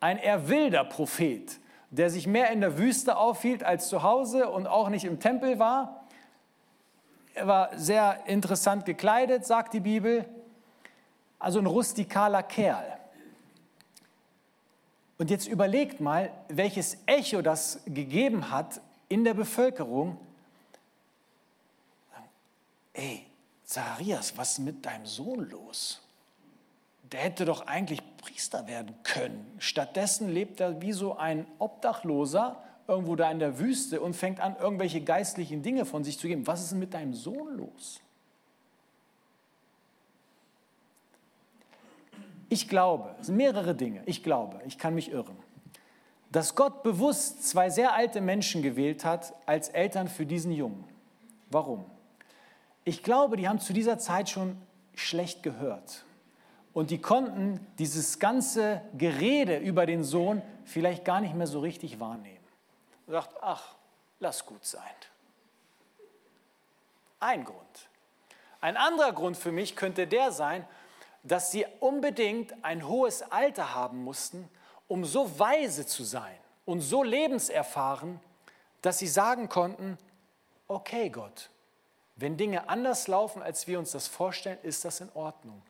ein 0.01 0.19
eher 0.19 0.49
wilder 0.49 0.85
Prophet, 0.85 1.59
der 1.93 2.11
sich 2.11 2.27
mehr 2.27 2.51
in 2.51 2.61
der 2.61 2.77
Wüste 2.77 3.17
aufhielt 3.17 3.63
als 3.63 3.89
zu 3.89 4.03
Hause 4.03 4.49
und 4.49 4.67
auch 4.67 4.89
nicht 4.89 5.05
im 5.05 5.21
Tempel 5.21 5.61
war 5.61 6.03
er 7.35 7.47
war 7.47 7.79
sehr 7.79 8.27
interessant 8.27 8.85
gekleidet, 8.85 9.47
sagt 9.47 9.75
die 9.75 9.81
Bibel. 9.81 10.25
Also 11.39 11.59
ein 11.59 11.67
rustikaler 11.67 12.43
Kerl. 12.43 12.99
Und 15.19 15.31
jetzt 15.31 15.49
überlegt 15.49 16.01
mal, 16.01 16.31
welches 16.49 16.99
Echo 17.07 17.43
das 17.43 17.81
gegeben 17.87 18.51
hat 18.51 18.81
in 19.09 19.25
der 19.25 19.35
Bevölkerung. 19.35 20.19
Ey, 22.93 23.27
Zacharias, 23.65 24.37
was 24.37 24.53
ist 24.53 24.59
mit 24.59 24.85
deinem 24.85 25.07
Sohn 25.07 25.49
los? 25.49 26.02
Der 27.13 27.21
hätte 27.21 27.45
doch 27.45 27.67
eigentlich 27.67 28.01
Priester 28.19 28.67
werden 28.67 28.95
können. 29.03 29.47
Stattdessen 29.59 30.33
lebt 30.33 30.61
er 30.61 30.81
wie 30.81 30.93
so 30.93 31.17
ein 31.17 31.47
Obdachloser 31.59 32.63
irgendwo 32.89 33.17
da 33.17 33.31
in 33.31 33.39
der 33.39 33.59
Wüste 33.59 34.01
und 34.01 34.15
fängt 34.15 34.41
an, 34.41 34.57
irgendwelche 34.59 35.03
geistlichen 35.03 35.63
Dinge 35.63 35.85
von 35.85 36.05
sich 36.05 36.19
zu 36.19 36.27
geben. 36.27 36.47
Was 36.47 36.63
ist 36.63 36.73
denn 36.73 36.79
mit 36.79 36.95
deinem 36.95 37.15
Sohn 37.15 37.57
los? 37.57 38.01
Ich 42.49 42.69
glaube, 42.69 43.15
es 43.21 43.29
sind 43.29 43.37
mehrere 43.37 43.75
Dinge. 43.75 44.03
Ich 44.05 44.23
glaube, 44.23 44.61
ich 44.67 44.77
kann 44.77 44.95
mich 44.95 45.11
irren, 45.11 45.37
dass 46.31 46.55
Gott 46.55 46.83
bewusst 46.83 47.49
zwei 47.49 47.71
sehr 47.71 47.95
alte 47.95 48.21
Menschen 48.21 48.63
gewählt 48.63 49.05
hat 49.05 49.33
als 49.47 49.69
Eltern 49.71 50.09
für 50.09 50.27
diesen 50.27 50.53
Jungen. 50.53 50.85
Warum? 51.51 51.85
Ich 52.85 53.03
glaube, 53.03 53.37
die 53.37 53.49
haben 53.49 53.59
zu 53.59 53.73
dieser 53.73 53.99
Zeit 53.99 54.29
schon 54.29 54.57
schlecht 54.95 55.43
gehört. 55.43 56.05
Und 56.75 56.91
die 56.91 57.01
konnten 57.01 57.67
dieses 57.79 58.19
ganze 58.19 58.81
Gerede 58.97 59.59
über 59.59 59.85
den 59.87 60.05
Sohn 60.05 60.43
vielleicht 60.65 61.05
gar 61.05 61.21
nicht 61.21 61.35
mehr 61.35 61.47
so 61.47 61.61
richtig 61.61 62.01
wahrnehmen 62.01 62.45
und 63.07 63.13
sagt, 63.13 63.35
ach, 63.43 63.75
lass 64.21 64.47
gut 64.47 64.65
sein. 64.65 64.83
Ein 67.21 67.45
Grund. 67.45 67.89
Ein 68.61 68.77
anderer 68.77 69.13
Grund 69.13 69.37
für 69.37 69.53
mich 69.53 69.77
könnte 69.77 70.07
der 70.07 70.33
sein, 70.33 70.67
dass 71.23 71.51
sie 71.51 71.67
unbedingt 71.81 72.65
ein 72.65 72.87
hohes 72.87 73.23
Alter 73.23 73.75
haben 73.75 74.03
mussten, 74.03 74.49
um 74.89 75.05
so 75.05 75.39
weise 75.39 75.87
zu 75.87 76.05
sein 76.05 76.37
und 76.65 76.81
so 76.81 77.03
lebenserfahren, 77.03 78.21
dass 78.81 78.99
sie 78.99 79.07
sagen 79.07 79.49
konnten, 79.49 79.99
okay 80.69 81.11
Gott, 81.11 81.51
wenn 82.17 82.37
Dinge 82.37 82.69
anders 82.69 83.09
laufen, 83.09 83.43
als 83.43 83.67
wir 83.67 83.79
uns 83.79 83.93
das 83.93 84.09
vorstellen, 84.09 84.59
ist 84.63 84.85
das 84.85 85.01
in 85.01 85.11
Ordnung. 85.15 85.63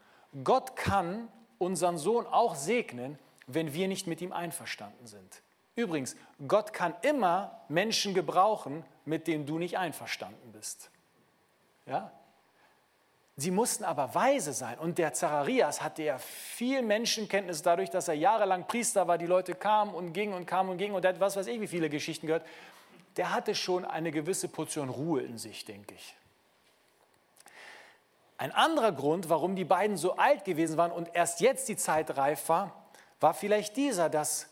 Gott 0.45 0.77
kann 0.77 1.29
unseren 1.59 1.99
Sohn 1.99 2.27
auch 2.27 2.55
segnen, 2.55 3.19
wenn 3.47 3.73
wir 3.75 3.89
nicht 3.89 4.07
mit 4.07 4.21
ihm 4.21 4.33
einverstanden 4.33 5.07
sind. 5.07 5.43
Übrigens, 5.75 6.17
Gott 6.47 6.73
kann 6.73 6.95
immer 7.03 7.61
Menschen 7.69 8.15
gebrauchen, 8.15 8.85
mit 9.05 9.27
denen 9.27 9.47
du 9.47 9.59
nicht 9.59 9.79
einverstanden 9.79 10.53
bist. 10.53 10.91
Ja? 11.87 12.13
Sie 13.37 13.51
mussten 13.51 13.85
aber 13.85 14.15
weise 14.15 14.53
sein. 14.53 14.79
Und 14.79 14.99
der 14.99 15.15
Zacharias 15.15 15.83
hatte 15.83 16.03
ja 16.03 16.19
viel 16.19 16.83
Menschenkenntnis 16.83 17.63
dadurch, 17.63 17.89
dass 17.89 18.09
er 18.09 18.15
jahrelang 18.15 18.67
Priester 18.67 19.09
war. 19.09 19.17
Die 19.17 19.27
Leute 19.27 19.55
kamen 19.55 19.95
und 19.95 20.13
gingen 20.13 20.35
und 20.35 20.47
kamen 20.47 20.71
und 20.71 20.79
gingen 20.79 20.95
und 20.95 21.05
er 21.05 21.15
hat 21.15 21.21
was 21.21 21.37
weiß 21.37 21.47
ich, 21.47 21.61
wie 21.61 21.67
viele 21.67 21.89
Geschichten 21.89 22.27
gehört. 22.27 22.47
Der 23.17 23.33
hatte 23.33 23.55
schon 23.55 23.85
eine 23.85 24.11
gewisse 24.11 24.49
Portion 24.49 24.89
Ruhe 24.91 25.23
in 25.23 25.39
sich, 25.39 25.65
denke 25.65 25.95
ich. 25.95 26.15
Ein 28.43 28.51
anderer 28.51 28.91
Grund, 28.91 29.29
warum 29.29 29.55
die 29.55 29.65
beiden 29.65 29.97
so 29.97 30.17
alt 30.17 30.45
gewesen 30.45 30.77
waren 30.77 30.91
und 30.91 31.15
erst 31.15 31.41
jetzt 31.41 31.69
die 31.69 31.77
Zeit 31.77 32.17
reif 32.17 32.49
war, 32.49 32.89
war 33.21 33.35
vielleicht 33.35 33.77
dieser, 33.77 34.11
dass 34.11 34.49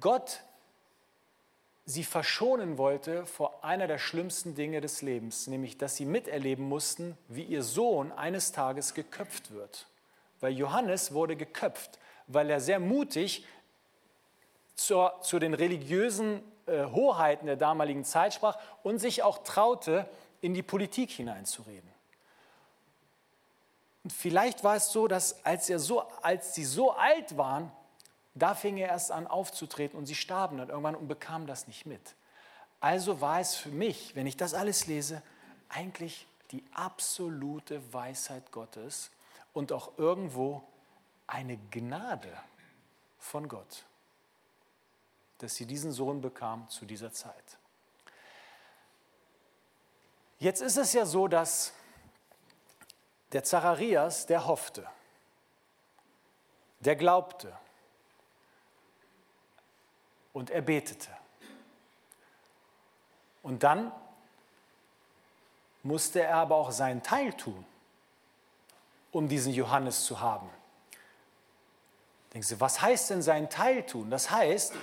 Gott 0.00 0.40
sie 1.84 2.04
verschonen 2.04 2.78
wollte 2.78 3.26
vor 3.26 3.62
einer 3.62 3.86
der 3.86 3.98
schlimmsten 3.98 4.54
Dinge 4.54 4.80
des 4.80 5.02
Lebens, 5.02 5.46
nämlich 5.46 5.76
dass 5.76 5.96
sie 5.96 6.06
miterleben 6.06 6.66
mussten, 6.66 7.18
wie 7.28 7.42
ihr 7.42 7.62
Sohn 7.62 8.12
eines 8.12 8.52
Tages 8.52 8.94
geköpft 8.94 9.50
wird. 9.50 9.88
Weil 10.40 10.54
Johannes 10.54 11.12
wurde 11.12 11.36
geköpft, 11.36 11.98
weil 12.28 12.48
er 12.48 12.60
sehr 12.60 12.80
mutig 12.80 13.44
zur, 14.74 15.20
zu 15.20 15.38
den 15.38 15.52
religiösen 15.52 16.42
äh, 16.64 16.86
Hoheiten 16.86 17.44
der 17.44 17.56
damaligen 17.56 18.04
Zeit 18.04 18.32
sprach 18.32 18.58
und 18.82 19.00
sich 19.00 19.22
auch 19.22 19.44
traute, 19.44 20.08
in 20.40 20.54
die 20.54 20.62
Politik 20.62 21.10
hineinzureden. 21.10 21.95
Und 24.06 24.12
vielleicht 24.12 24.62
war 24.62 24.76
es 24.76 24.92
so, 24.92 25.08
dass 25.08 25.44
als, 25.44 25.68
er 25.68 25.80
so, 25.80 26.02
als 26.22 26.54
sie 26.54 26.64
so 26.64 26.92
alt 26.92 27.36
waren, 27.36 27.72
da 28.36 28.54
fing 28.54 28.76
er 28.76 28.86
erst 28.86 29.10
an 29.10 29.26
aufzutreten 29.26 29.98
und 29.98 30.06
sie 30.06 30.14
starben 30.14 30.58
dann 30.58 30.68
irgendwann 30.68 30.94
und 30.94 31.08
bekamen 31.08 31.48
das 31.48 31.66
nicht 31.66 31.86
mit. 31.86 32.14
Also 32.78 33.20
war 33.20 33.40
es 33.40 33.56
für 33.56 33.70
mich, 33.70 34.14
wenn 34.14 34.28
ich 34.28 34.36
das 34.36 34.54
alles 34.54 34.86
lese, 34.86 35.24
eigentlich 35.68 36.28
die 36.52 36.62
absolute 36.72 37.92
Weisheit 37.92 38.52
Gottes 38.52 39.10
und 39.52 39.72
auch 39.72 39.98
irgendwo 39.98 40.62
eine 41.26 41.56
Gnade 41.72 42.32
von 43.18 43.48
Gott, 43.48 43.86
dass 45.38 45.56
sie 45.56 45.66
diesen 45.66 45.90
Sohn 45.90 46.20
bekam 46.20 46.68
zu 46.68 46.84
dieser 46.84 47.10
Zeit. 47.10 47.58
Jetzt 50.38 50.62
ist 50.62 50.76
es 50.76 50.92
ja 50.92 51.06
so, 51.06 51.26
dass 51.26 51.72
der 53.32 53.44
Zacharias, 53.44 54.26
der 54.26 54.46
hoffte, 54.46 54.86
der 56.80 56.96
glaubte, 56.96 57.56
und 60.32 60.50
er 60.50 60.60
betete. 60.60 61.08
Und 63.42 63.62
dann 63.62 63.90
musste 65.82 66.20
er 66.20 66.36
aber 66.36 66.56
auch 66.56 66.70
seinen 66.72 67.02
Teil 67.02 67.32
tun, 67.32 67.64
um 69.12 69.28
diesen 69.28 69.54
Johannes 69.54 70.04
zu 70.04 70.20
haben. 70.20 70.50
Denken 72.34 72.46
Sie, 72.46 72.60
was 72.60 72.82
heißt 72.82 73.10
denn 73.10 73.22
seinen 73.22 73.48
Teil 73.48 73.86
tun? 73.86 74.10
Das 74.10 74.30
heißt, 74.30 74.74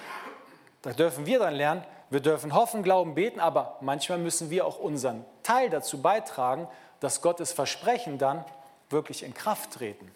da 0.82 0.92
dürfen 0.92 1.28
wir 1.28 1.38
dann 1.38 1.54
lernen, 1.54 1.86
wir 2.10 2.20
dürfen 2.20 2.54
hoffen, 2.54 2.82
glauben, 2.82 3.14
beten, 3.14 3.40
aber 3.40 3.78
manchmal 3.82 4.18
müssen 4.18 4.50
wir 4.50 4.66
auch 4.66 4.80
unseren 4.80 5.24
Teil 5.44 5.70
dazu 5.70 6.02
beitragen, 6.02 6.68
dass 7.04 7.22
Gottes 7.22 7.52
Versprechen 7.52 8.18
dann 8.18 8.46
wirklich 8.90 9.24
in 9.24 9.34
Kraft 9.34 9.74
treten. 9.74 10.10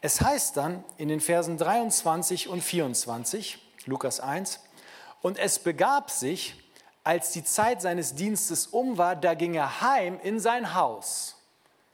Es 0.00 0.20
heißt 0.20 0.56
dann 0.56 0.82
in 0.96 1.08
den 1.08 1.20
Versen 1.20 1.56
23 1.56 2.48
und 2.48 2.62
24, 2.62 3.60
Lukas 3.86 4.18
1, 4.18 4.58
Und 5.20 5.38
es 5.38 5.60
begab 5.60 6.10
sich, 6.10 6.56
als 7.04 7.30
die 7.30 7.44
Zeit 7.44 7.80
seines 7.80 8.16
Dienstes 8.16 8.66
um 8.66 8.98
war, 8.98 9.14
da 9.14 9.34
ging 9.34 9.54
er 9.54 9.82
heim 9.82 10.18
in 10.20 10.40
sein 10.40 10.74
Haus. 10.74 11.36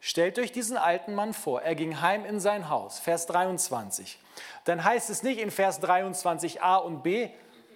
Stellt 0.00 0.38
euch 0.38 0.50
diesen 0.50 0.78
alten 0.78 1.14
Mann 1.14 1.34
vor, 1.34 1.60
er 1.60 1.74
ging 1.74 2.00
heim 2.00 2.24
in 2.24 2.40
sein 2.40 2.70
Haus, 2.70 2.98
Vers 2.98 3.26
23. 3.26 4.18
Dann 4.64 4.82
heißt 4.82 5.10
es 5.10 5.22
nicht 5.22 5.40
in 5.40 5.50
Vers 5.50 5.82
23a 5.82 6.78
und 6.78 7.02
b, 7.02 7.28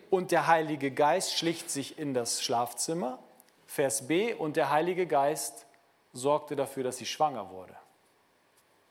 und 0.09 0.31
der 0.31 0.47
Heilige 0.47 0.91
Geist 0.91 1.37
schlicht 1.37 1.71
sich 1.71 1.99
in 1.99 2.15
das 2.15 2.43
Schlafzimmer, 2.43 3.19
Vers 3.67 4.07
b, 4.07 4.33
und 4.33 4.57
der 4.57 4.71
Heilige 4.71 5.07
Geist 5.07 5.67
sorgte 6.13 6.57
dafür, 6.57 6.85
dass 6.85 6.97
sie 6.97 7.07
schwanger 7.07 7.51
wurde. 7.51 7.75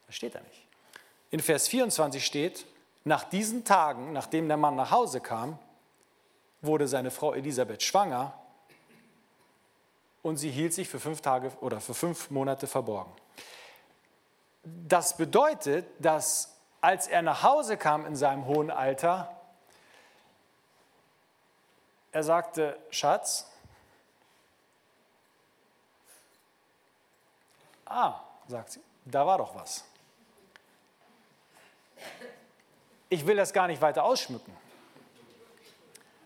Das 0.07 0.15
steht 0.15 0.35
da 0.35 0.39
nicht. 0.41 0.67
In 1.29 1.39
Vers 1.39 1.67
24 1.67 2.25
steht, 2.25 2.65
nach 3.03 3.23
diesen 3.23 3.63
Tagen, 3.63 4.13
nachdem 4.13 4.47
der 4.47 4.57
Mann 4.57 4.75
nach 4.75 4.91
Hause 4.91 5.21
kam, 5.21 5.57
wurde 6.61 6.87
seine 6.87 7.11
Frau 7.11 7.33
Elisabeth 7.33 7.81
schwanger 7.81 8.33
und 10.21 10.37
sie 10.37 10.51
hielt 10.51 10.73
sich 10.73 10.87
für 10.87 10.99
fünf 10.99 11.21
Tage 11.21 11.51
oder 11.61 11.81
für 11.81 11.93
fünf 11.93 12.29
Monate 12.29 12.67
verborgen. 12.67 13.11
Das 14.63 15.17
bedeutet, 15.17 15.87
dass 15.99 16.55
als 16.81 17.07
er 17.07 17.21
nach 17.21 17.43
Hause 17.43 17.77
kam 17.77 18.05
in 18.05 18.15
seinem 18.15 18.45
hohen 18.45 18.69
Alter, 18.69 19.35
er 22.11 22.23
sagte, 22.23 22.77
Schatz, 22.89 23.50
ah, 27.91 28.23
sagt 28.47 28.71
sie, 28.71 28.81
da 29.05 29.25
war 29.25 29.37
doch 29.37 29.55
was. 29.55 29.83
Ich 33.09 33.25
will 33.27 33.35
das 33.35 33.53
gar 33.53 33.67
nicht 33.67 33.81
weiter 33.81 34.03
ausschmücken. 34.03 34.55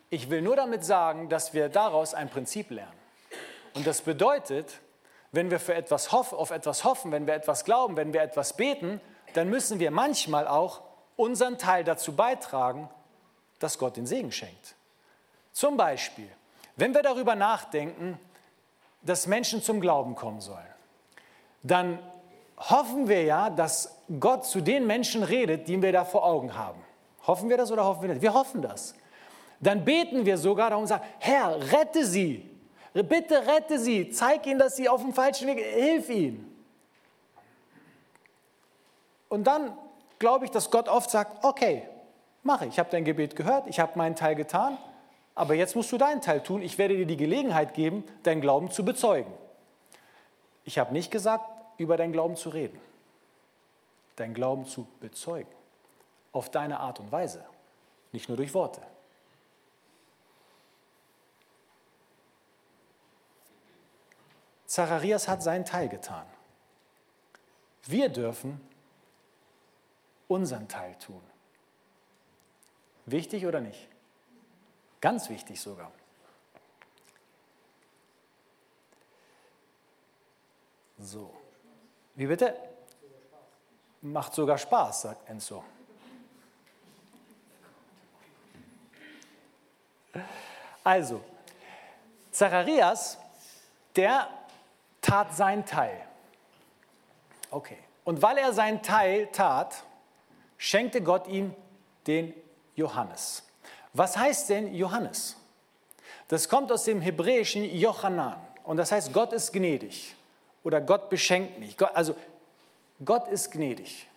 Ich 0.09 0.29
will 0.29 0.41
nur 0.41 0.55
damit 0.55 0.85
sagen, 0.85 1.29
dass 1.29 1.53
wir 1.53 1.69
daraus 1.69 2.13
ein 2.13 2.29
Prinzip 2.29 2.69
lernen. 2.69 2.93
Und 3.73 3.87
das 3.87 4.01
bedeutet, 4.01 4.79
wenn 5.31 5.51
wir 5.51 5.59
für 5.59 5.73
etwas 5.73 6.11
hoffen, 6.11 6.37
auf 6.37 6.51
etwas 6.51 6.83
hoffen, 6.83 7.11
wenn 7.11 7.27
wir 7.27 7.33
etwas 7.33 7.65
glauben, 7.65 7.97
wenn 7.97 8.13
wir 8.13 8.21
etwas 8.21 8.55
beten, 8.55 9.01
dann 9.33 9.49
müssen 9.49 9.79
wir 9.79 9.91
manchmal 9.91 10.47
auch 10.47 10.81
unseren 11.17 11.57
Teil 11.57 11.83
dazu 11.83 12.15
beitragen, 12.15 12.89
dass 13.59 13.77
Gott 13.77 13.97
den 13.97 14.05
Segen 14.05 14.31
schenkt. 14.31 14.75
Zum 15.51 15.77
Beispiel, 15.77 16.29
wenn 16.75 16.93
wir 16.93 17.01
darüber 17.01 17.35
nachdenken, 17.35 18.19
dass 19.01 19.27
Menschen 19.27 19.61
zum 19.61 19.81
Glauben 19.81 20.15
kommen 20.15 20.41
sollen, 20.41 20.74
dann 21.65 21.99
hoffen 22.57 23.07
wir 23.07 23.23
ja, 23.23 23.49
dass 23.49 23.97
Gott 24.19 24.45
zu 24.45 24.61
den 24.61 24.87
Menschen 24.87 25.23
redet, 25.23 25.67
die 25.67 25.81
wir 25.81 25.91
da 25.91 26.05
vor 26.05 26.23
Augen 26.25 26.55
haben. 26.55 26.81
Hoffen 27.27 27.49
wir 27.49 27.57
das 27.57 27.71
oder 27.71 27.83
hoffen 27.85 28.03
wir 28.03 28.09
nicht? 28.09 28.21
Wir 28.21 28.33
hoffen 28.33 28.61
das 28.61 28.95
dann 29.59 29.83
beten 29.83 30.25
wir 30.25 30.37
sogar 30.37 30.69
darum 30.69 30.83
und 30.83 30.87
sagen, 30.87 31.03
Herr, 31.19 31.57
rette 31.71 32.05
sie. 32.05 32.49
Bitte 32.93 33.45
rette 33.45 33.79
sie. 33.79 34.09
Zeig 34.09 34.45
ihnen, 34.47 34.59
dass 34.59 34.75
sie 34.75 34.87
auf 34.87 35.01
dem 35.01 35.13
falschen 35.13 35.47
Weg 35.47 35.59
Hilf 35.59 36.09
ihnen. 36.09 36.51
Und 39.27 39.45
dann 39.45 39.77
glaube 40.19 40.45
ich, 40.45 40.51
dass 40.51 40.71
Gott 40.71 40.87
oft 40.87 41.09
sagt, 41.09 41.43
okay, 41.43 41.83
mache 42.43 42.65
ich. 42.65 42.73
Ich 42.73 42.79
habe 42.79 42.89
dein 42.89 43.03
Gebet 43.03 43.35
gehört, 43.35 43.67
ich 43.67 43.79
habe 43.79 43.97
meinen 43.97 44.15
Teil 44.15 44.35
getan, 44.35 44.77
aber 45.33 45.55
jetzt 45.55 45.75
musst 45.75 45.91
du 45.91 45.97
deinen 45.97 46.21
Teil 46.21 46.41
tun. 46.41 46.61
Ich 46.61 46.77
werde 46.77 46.95
dir 46.95 47.05
die 47.05 47.17
Gelegenheit 47.17 47.73
geben, 47.73 48.03
deinen 48.23 48.39
Glauben 48.39 48.71
zu 48.71 48.85
bezeugen. 48.85 49.33
Ich 50.63 50.79
habe 50.79 50.93
nicht 50.93 51.11
gesagt, 51.11 51.43
über 51.77 51.97
deinen 51.97 52.13
Glauben 52.13 52.35
zu 52.35 52.49
reden, 52.49 52.79
deinen 54.15 54.33
Glauben 54.33 54.65
zu 54.65 54.87
bezeugen. 54.99 55.53
Auf 56.31 56.51
deine 56.51 56.79
Art 56.79 56.99
und 56.99 57.11
Weise, 57.11 57.45
nicht 58.11 58.27
nur 58.27 58.37
durch 58.37 58.53
Worte. 58.53 58.81
Zacharias 64.65 65.27
hat 65.29 65.41
seinen 65.41 65.63
Teil 65.63 65.87
getan. 65.87 66.25
Wir 67.83 68.09
dürfen 68.09 68.59
unseren 70.27 70.67
Teil 70.67 70.95
tun. 70.95 71.21
Wichtig 73.05 73.45
oder 73.45 73.61
nicht? 73.61 73.87
Ganz 74.99 75.29
wichtig 75.29 75.61
sogar. 75.61 75.91
So. 80.97 81.33
Wie 82.15 82.27
bitte? 82.27 82.55
Macht 84.01 84.33
sogar 84.33 84.57
Spaß, 84.57 85.01
sagt 85.01 85.29
Enzo. 85.29 85.63
Also, 90.83 91.21
Zacharias, 92.31 93.17
der 93.95 94.29
tat 95.01 95.35
sein 95.35 95.65
Teil. 95.65 96.01
Okay. 97.51 97.77
Und 98.05 98.21
weil 98.21 98.37
er 98.37 98.53
seinen 98.53 98.81
Teil 98.81 99.27
tat, 99.27 99.83
schenkte 100.57 101.01
Gott 101.01 101.27
ihm 101.27 101.53
den 102.07 102.33
Johannes. 102.75 103.43
Was 103.93 104.15
heißt 104.15 104.49
denn 104.49 104.73
Johannes? 104.73 105.35
Das 106.27 106.47
kommt 106.47 106.71
aus 106.71 106.85
dem 106.85 107.01
hebräischen 107.01 107.63
Jochanan 107.63 108.39
und 108.63 108.77
das 108.77 108.91
heißt, 108.91 109.11
Gott 109.11 109.33
ist 109.33 109.51
gnädig 109.51 110.15
oder 110.65 110.81
Gott 110.81 111.09
beschenkt 111.09 111.59
mich. 111.59 111.77
also 111.93 112.15
Gott 113.05 113.29
ist 113.29 113.51
gnädig. 113.51 114.07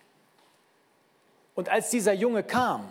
Und 1.53 1.69
als 1.69 1.91
dieser 1.91 2.13
Junge 2.13 2.43
kam, 2.43 2.89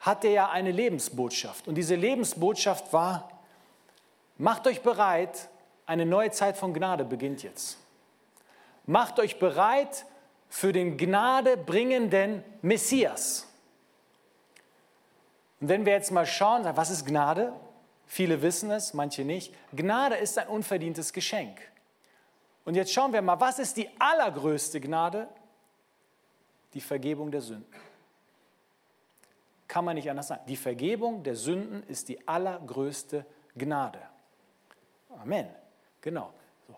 hatte 0.00 0.28
er 0.28 0.50
eine 0.50 0.72
Lebensbotschaft. 0.72 1.68
Und 1.68 1.74
diese 1.74 1.94
Lebensbotschaft 1.94 2.92
war, 2.92 3.30
macht 4.38 4.66
euch 4.66 4.82
bereit, 4.82 5.48
eine 5.86 6.06
neue 6.06 6.30
Zeit 6.30 6.56
von 6.56 6.72
Gnade 6.72 7.04
beginnt 7.04 7.42
jetzt. 7.42 7.76
Macht 8.86 9.18
euch 9.20 9.38
bereit 9.38 10.06
für 10.48 10.72
den 10.72 10.96
gnadebringenden 10.96 12.42
Messias. 12.62 13.46
Und 15.60 15.68
wenn 15.68 15.84
wir 15.84 15.92
jetzt 15.92 16.10
mal 16.10 16.26
schauen, 16.26 16.64
was 16.64 16.88
ist 16.88 17.04
Gnade? 17.04 17.52
Viele 18.06 18.40
wissen 18.40 18.70
es, 18.70 18.94
manche 18.94 19.24
nicht. 19.24 19.52
Gnade 19.74 20.14
ist 20.14 20.38
ein 20.38 20.48
unverdientes 20.48 21.12
Geschenk. 21.12 21.60
Und 22.68 22.74
jetzt 22.74 22.92
schauen 22.92 23.14
wir 23.14 23.22
mal, 23.22 23.40
was 23.40 23.58
ist 23.58 23.78
die 23.78 23.88
allergrößte 23.98 24.78
Gnade? 24.78 25.26
Die 26.74 26.82
Vergebung 26.82 27.30
der 27.30 27.40
Sünden. 27.40 27.72
Kann 29.66 29.86
man 29.86 29.94
nicht 29.94 30.10
anders 30.10 30.28
sagen. 30.28 30.42
Die 30.46 30.56
Vergebung 30.58 31.22
der 31.22 31.34
Sünden 31.34 31.82
ist 31.84 32.10
die 32.10 32.28
allergrößte 32.28 33.24
Gnade. 33.56 34.02
Amen. 35.18 35.48
Genau. 36.02 36.30
So. 36.66 36.76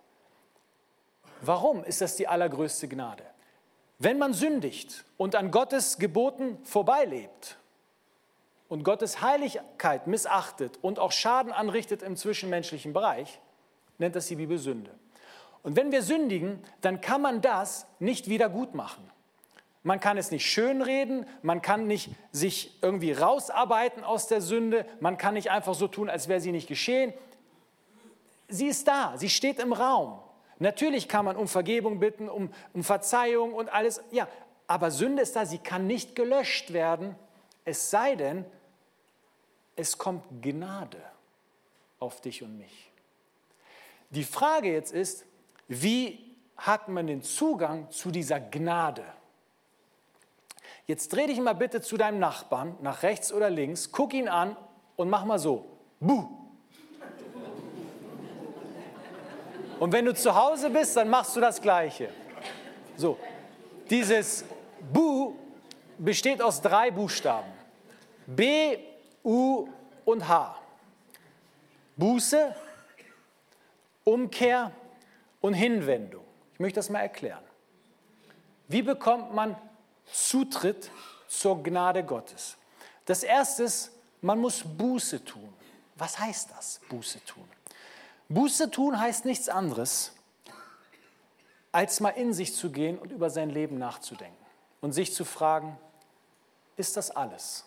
Warum 1.41 1.83
ist 1.83 2.01
das 2.01 2.15
die 2.15 2.29
allergrößte 2.29 2.87
Gnade? 2.87 3.25
Wenn 3.99 4.17
man 4.17 4.33
sündigt 4.33 5.05
und 5.17 5.35
an 5.35 5.51
Gottes 5.51 5.99
Geboten 5.99 6.65
vorbeilebt 6.65 7.59
und 8.69 8.85
Gottes 8.85 9.23
Heiligkeit 9.23 10.07
missachtet 10.07 10.79
und 10.83 11.01
auch 11.01 11.11
Schaden 11.11 11.51
anrichtet 11.51 12.05
im 12.05 12.17
zwischenmenschlichen 12.17 12.93
Bereich, 12.93 13.41
nennt 13.99 14.15
das 14.15 14.29
die 14.29 14.37
Bibel 14.37 14.57
Sünde. 14.57 14.97
Und 15.63 15.77
wenn 15.77 15.93
wir 15.93 16.03
sündigen, 16.03 16.63
dann 16.81 17.01
kann 17.01 17.21
man 17.21 17.41
das 17.41 17.87
nicht 17.99 18.29
wieder 18.29 18.49
gut 18.49 18.75
machen. 18.75 19.09
Man 19.83 20.01
kann 20.01 20.19
es 20.19 20.31
nicht 20.31 20.47
schönreden, 20.47 21.27
man 21.43 21.63
kann 21.63 21.87
nicht 21.87 22.11
sich 22.33 22.79
irgendwie 22.83 23.13
rausarbeiten 23.13 24.05
aus 24.05 24.27
der 24.27 24.43
Sünde, 24.43 24.85
man 25.01 25.17
kann 25.17 25.35
nicht 25.35 25.51
einfach 25.51 25.75
so 25.75 25.89
tun, 25.89 26.11
als 26.11 26.29
wäre 26.29 26.41
sie 26.41 26.53
nicht 26.53 26.69
geschehen 26.69 27.15
sie 28.51 28.67
ist 28.69 28.87
da, 28.87 29.17
sie 29.17 29.31
steht 29.31 29.59
im 29.59 29.73
Raum. 29.73 30.21
Natürlich 30.59 31.09
kann 31.09 31.25
man 31.25 31.37
um 31.37 31.49
Vergebung 31.49 32.01
bitten, 32.01 32.29
um, 32.29 32.53
um 32.75 32.85
Verzeihung 32.85 33.55
und 33.55 33.73
alles. 33.73 34.03
Ja, 34.11 34.29
aber 34.67 34.91
Sünde 34.91 35.23
ist 35.23 35.35
da, 35.35 35.47
sie 35.47 35.59
kann 35.59 35.87
nicht 35.87 36.15
gelöscht 36.15 36.73
werden, 36.73 37.17
es 37.65 37.91
sei 37.91 38.15
denn, 38.17 38.45
es 39.77 39.97
kommt 39.97 40.25
Gnade 40.43 41.01
auf 41.99 42.21
dich 42.21 42.43
und 42.43 42.59
mich. 42.59 42.91
Die 44.11 44.25
Frage 44.25 44.73
jetzt 44.73 44.93
ist, 44.93 45.25
wie 45.71 46.19
hat 46.57 46.89
man 46.89 47.07
den 47.07 47.23
Zugang 47.23 47.89
zu 47.93 48.11
dieser 48.11 48.41
Gnade? 48.41 49.05
Jetzt 50.89 51.13
dreh 51.13 51.29
dich 51.29 51.39
mal 51.39 51.53
bitte 51.53 51.81
zu 51.81 51.97
deinem 51.97 52.19
Nachbarn, 52.19 52.77
nach 52.83 53.05
rechts 53.05 53.33
oder 53.33 53.49
links, 53.49 53.93
guck 53.93 54.13
ihn 54.13 54.29
an 54.29 54.57
und 54.97 55.09
mach 55.09 55.25
mal 55.25 55.39
so. 55.39 55.65
Buh. 56.01 56.27
Und 59.79 59.93
wenn 59.93 60.05
du 60.05 60.13
zu 60.13 60.35
Hause 60.35 60.71
bist, 60.71 60.97
dann 60.97 61.09
machst 61.09 61.37
du 61.37 61.41
das 61.41 61.63
Gleiche. 61.63 62.11
So, 62.97 63.17
dieses 63.89 64.45
Bu 64.93 65.37
besteht 65.99 66.43
aus 66.43 66.61
drei 66.61 66.91
Buchstaben. 66.91 67.53
B, 68.27 68.77
U 69.23 69.69
und 70.05 70.27
H. 70.27 70.57
Buße, 71.97 72.57
Umkehr 74.03 74.73
und 75.41 75.55
Hinwendung. 75.55 76.25
Ich 76.55 76.61
möchte 76.61 76.77
das 76.77 76.91
mal 76.91 77.01
erklären. 77.01 77.43
Wie 78.69 78.83
bekommt 78.83 79.35
man 79.35 79.57
Zutritt 80.13 80.91
zur 81.29 81.63
Gnade 81.63 82.05
Gottes? 82.05 82.57
Das 83.05 83.23
erste 83.23 83.65
ist, 83.65 83.93
man 84.21 84.39
muss 84.39 84.63
Buße 84.63 85.25
tun. 85.25 85.53
Was 85.97 86.19
heißt 86.19 86.51
das, 86.51 86.81
Buße 86.89 87.25
tun? 87.25 87.49
Buße 88.29 88.71
tun 88.71 89.01
heißt 89.01 89.25
nichts 89.25 89.49
anderes, 89.49 90.13
als 91.73 92.01
mal 92.01 92.11
in 92.11 92.33
sich 92.33 92.55
zu 92.55 92.71
gehen 92.71 92.99
und 92.99 93.13
über 93.13 93.31
sein 93.31 93.51
Leben 93.51 93.79
nachzudenken 93.79 94.37
und 94.81 94.93
sich 94.93 95.15
zu 95.15 95.25
fragen, 95.25 95.79
ist 96.77 96.97
das 96.97 97.11
alles? 97.11 97.65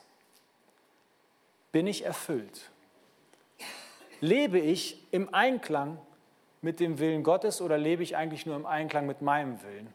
Bin 1.72 1.88
ich 1.88 2.06
erfüllt? 2.06 2.72
Lebe 4.20 4.60
ich 4.60 5.06
im 5.12 5.34
Einklang 5.34 6.00
mit 6.64 6.80
dem 6.80 7.00
Willen 7.00 7.24
Gottes 7.24 7.62
oder 7.62 7.78
lebe 7.78 8.04
ich 8.04 8.16
eigentlich 8.16 8.46
nur 8.46 8.56
im 8.56 8.66
Einklang 8.66 9.06
mit 9.06 9.22
meinem 9.22 9.62
Willen? 9.64 9.94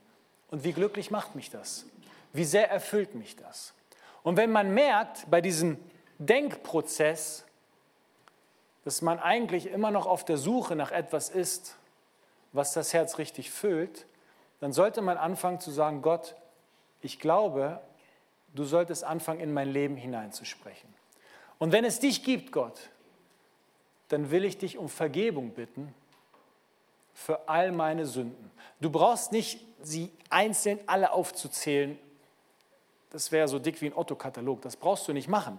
Und 0.50 0.64
wie 0.64 0.72
glücklich 0.72 1.10
macht 1.10 1.34
mich 1.34 1.50
das? 1.50 1.86
Wie 2.32 2.44
sehr 2.44 2.70
erfüllt 2.70 3.14
mich 3.14 3.36
das? 3.36 3.74
Und 4.22 4.36
wenn 4.36 4.52
man 4.52 4.72
merkt 4.74 5.30
bei 5.30 5.40
diesem 5.40 5.78
Denkprozess, 6.18 7.44
dass 8.84 9.02
man 9.02 9.18
eigentlich 9.18 9.66
immer 9.70 9.90
noch 9.90 10.06
auf 10.06 10.24
der 10.24 10.36
Suche 10.36 10.76
nach 10.76 10.92
etwas 10.92 11.30
ist, 11.30 11.76
was 12.52 12.72
das 12.72 12.92
Herz 12.92 13.18
richtig 13.18 13.50
füllt, 13.50 14.06
dann 14.60 14.72
sollte 14.72 15.02
man 15.02 15.16
anfangen 15.16 15.60
zu 15.60 15.70
sagen, 15.70 16.02
Gott, 16.02 16.34
ich 17.00 17.20
glaube, 17.20 17.80
du 18.54 18.64
solltest 18.64 19.04
anfangen, 19.04 19.40
in 19.40 19.52
mein 19.52 19.68
Leben 19.68 19.96
hineinzusprechen. 19.96 20.92
Und 21.58 21.72
wenn 21.72 21.84
es 21.84 22.00
dich 22.00 22.24
gibt, 22.24 22.52
Gott, 22.52 22.90
dann 24.08 24.30
will 24.30 24.44
ich 24.44 24.58
dich 24.58 24.78
um 24.78 24.88
Vergebung 24.88 25.50
bitten 25.50 25.94
für 27.18 27.48
all 27.48 27.72
meine 27.72 28.06
Sünden. 28.06 28.48
Du 28.80 28.90
brauchst 28.90 29.32
nicht 29.32 29.60
sie 29.82 30.12
einzeln 30.30 30.78
alle 30.86 31.10
aufzuzählen. 31.10 31.98
Das 33.10 33.32
wäre 33.32 33.48
so 33.48 33.58
dick 33.58 33.80
wie 33.80 33.86
ein 33.86 33.92
Otto-Katalog. 33.92 34.62
Das 34.62 34.76
brauchst 34.76 35.08
du 35.08 35.12
nicht 35.12 35.26
machen. 35.26 35.58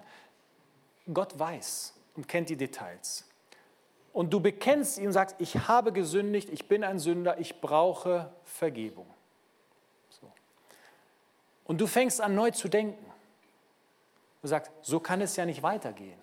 Gott 1.13 1.37
weiß 1.37 1.93
und 2.15 2.29
kennt 2.29 2.47
die 2.47 2.55
Details. 2.55 3.25
Und 4.13 4.31
du 4.31 4.39
bekennst 4.39 4.99
ihn 4.99 5.07
und 5.07 5.13
sagst, 5.13 5.35
ich 5.39 5.67
habe 5.67 5.91
gesündigt, 5.91 6.49
ich 6.49 6.69
bin 6.69 6.81
ein 6.81 6.97
Sünder, 6.97 7.37
ich 7.39 7.59
brauche 7.59 8.31
Vergebung. 8.45 9.07
So. 10.09 10.31
Und 11.65 11.81
du 11.81 11.87
fängst 11.87 12.21
an 12.21 12.35
neu 12.35 12.51
zu 12.51 12.69
denken. 12.69 13.05
Du 14.41 14.47
sagst, 14.47 14.71
so 14.81 15.01
kann 15.01 15.19
es 15.19 15.35
ja 15.35 15.45
nicht 15.45 15.61
weitergehen. 15.61 16.19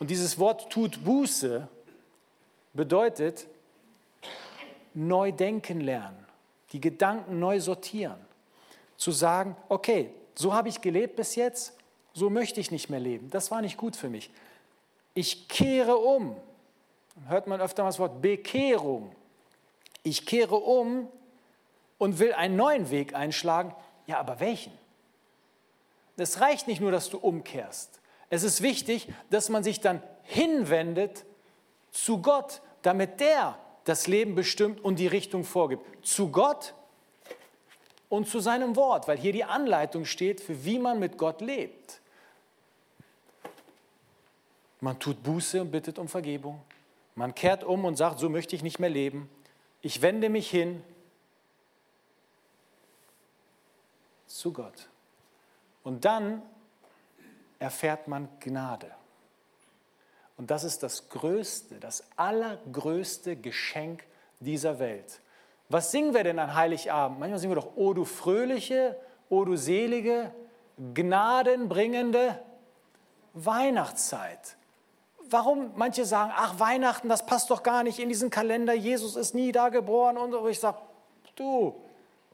Und 0.00 0.10
dieses 0.10 0.36
Wort 0.40 0.68
tut 0.68 1.04
Buße 1.04 1.68
bedeutet 2.74 3.46
neu 4.96 5.30
denken 5.30 5.80
lernen, 5.80 6.26
die 6.72 6.80
Gedanken 6.80 7.38
neu 7.38 7.60
sortieren, 7.60 8.18
zu 8.96 9.12
sagen, 9.12 9.56
okay, 9.68 10.10
so 10.34 10.54
habe 10.54 10.68
ich 10.68 10.80
gelebt 10.80 11.16
bis 11.16 11.34
jetzt, 11.36 11.76
so 12.12 12.30
möchte 12.30 12.60
ich 12.60 12.70
nicht 12.70 12.88
mehr 12.88 13.00
leben, 13.00 13.30
das 13.30 13.50
war 13.50 13.60
nicht 13.60 13.76
gut 13.76 13.94
für 13.94 14.08
mich. 14.08 14.30
Ich 15.14 15.48
kehre 15.48 15.96
um. 15.96 16.36
Hört 17.28 17.46
man 17.46 17.60
öfter 17.60 17.82
mal 17.82 17.88
das 17.88 17.98
Wort 17.98 18.20
Bekehrung. 18.20 19.14
Ich 20.02 20.26
kehre 20.26 20.56
um 20.56 21.08
und 21.98 22.18
will 22.18 22.32
einen 22.32 22.56
neuen 22.56 22.90
Weg 22.90 23.14
einschlagen. 23.14 23.74
Ja, 24.06 24.18
aber 24.18 24.40
welchen? 24.40 24.72
Es 26.16 26.40
reicht 26.40 26.66
nicht 26.68 26.80
nur, 26.80 26.90
dass 26.90 27.10
du 27.10 27.18
umkehrst. 27.18 28.00
Es 28.28 28.42
ist 28.42 28.62
wichtig, 28.62 29.08
dass 29.30 29.48
man 29.48 29.62
sich 29.62 29.80
dann 29.80 30.02
hinwendet 30.22 31.24
zu 31.92 32.20
Gott, 32.20 32.60
damit 32.82 33.20
der 33.20 33.58
das 33.86 34.08
Leben 34.08 34.34
bestimmt 34.34 34.84
und 34.84 34.98
die 34.98 35.06
Richtung 35.06 35.44
vorgibt. 35.44 36.04
Zu 36.04 36.30
Gott 36.30 36.74
und 38.08 38.28
zu 38.28 38.40
seinem 38.40 38.76
Wort, 38.76 39.08
weil 39.08 39.16
hier 39.16 39.32
die 39.32 39.44
Anleitung 39.44 40.04
steht, 40.04 40.40
für 40.40 40.64
wie 40.64 40.78
man 40.78 40.98
mit 40.98 41.16
Gott 41.16 41.40
lebt. 41.40 42.00
Man 44.80 44.98
tut 44.98 45.22
Buße 45.22 45.62
und 45.62 45.70
bittet 45.70 45.98
um 45.98 46.08
Vergebung. 46.08 46.60
Man 47.14 47.34
kehrt 47.34 47.62
um 47.64 47.84
und 47.84 47.96
sagt, 47.96 48.18
so 48.18 48.28
möchte 48.28 48.56
ich 48.56 48.62
nicht 48.62 48.80
mehr 48.80 48.90
leben. 48.90 49.30
Ich 49.82 50.02
wende 50.02 50.28
mich 50.28 50.50
hin 50.50 50.82
zu 54.26 54.52
Gott. 54.52 54.88
Und 55.84 56.04
dann 56.04 56.42
erfährt 57.60 58.08
man 58.08 58.28
Gnade. 58.40 58.90
Und 60.36 60.50
das 60.50 60.64
ist 60.64 60.82
das 60.82 61.08
größte, 61.08 61.76
das 61.76 62.04
allergrößte 62.16 63.36
Geschenk 63.36 64.04
dieser 64.40 64.78
Welt. 64.78 65.20
Was 65.68 65.90
singen 65.90 66.14
wir 66.14 66.24
denn 66.24 66.38
an 66.38 66.54
Heiligabend? 66.54 67.18
Manchmal 67.18 67.38
singen 67.38 67.54
wir 67.54 67.62
doch, 67.62 67.76
O 67.76 67.94
du 67.94 68.04
fröhliche, 68.04 68.96
O 69.28 69.44
du 69.44 69.56
selige, 69.56 70.32
gnadenbringende 70.94 72.40
Weihnachtszeit. 73.32 74.56
Warum 75.28 75.72
manche 75.74 76.04
sagen, 76.04 76.32
ach 76.36 76.60
Weihnachten, 76.60 77.08
das 77.08 77.26
passt 77.26 77.50
doch 77.50 77.62
gar 77.62 77.82
nicht 77.82 77.98
in 77.98 78.08
diesen 78.08 78.30
Kalender, 78.30 78.74
Jesus 78.74 79.16
ist 79.16 79.34
nie 79.34 79.50
da 79.50 79.70
geboren 79.70 80.16
und 80.18 80.30
so. 80.30 80.46
Ich 80.46 80.60
sage, 80.60 80.78
du, 81.34 81.74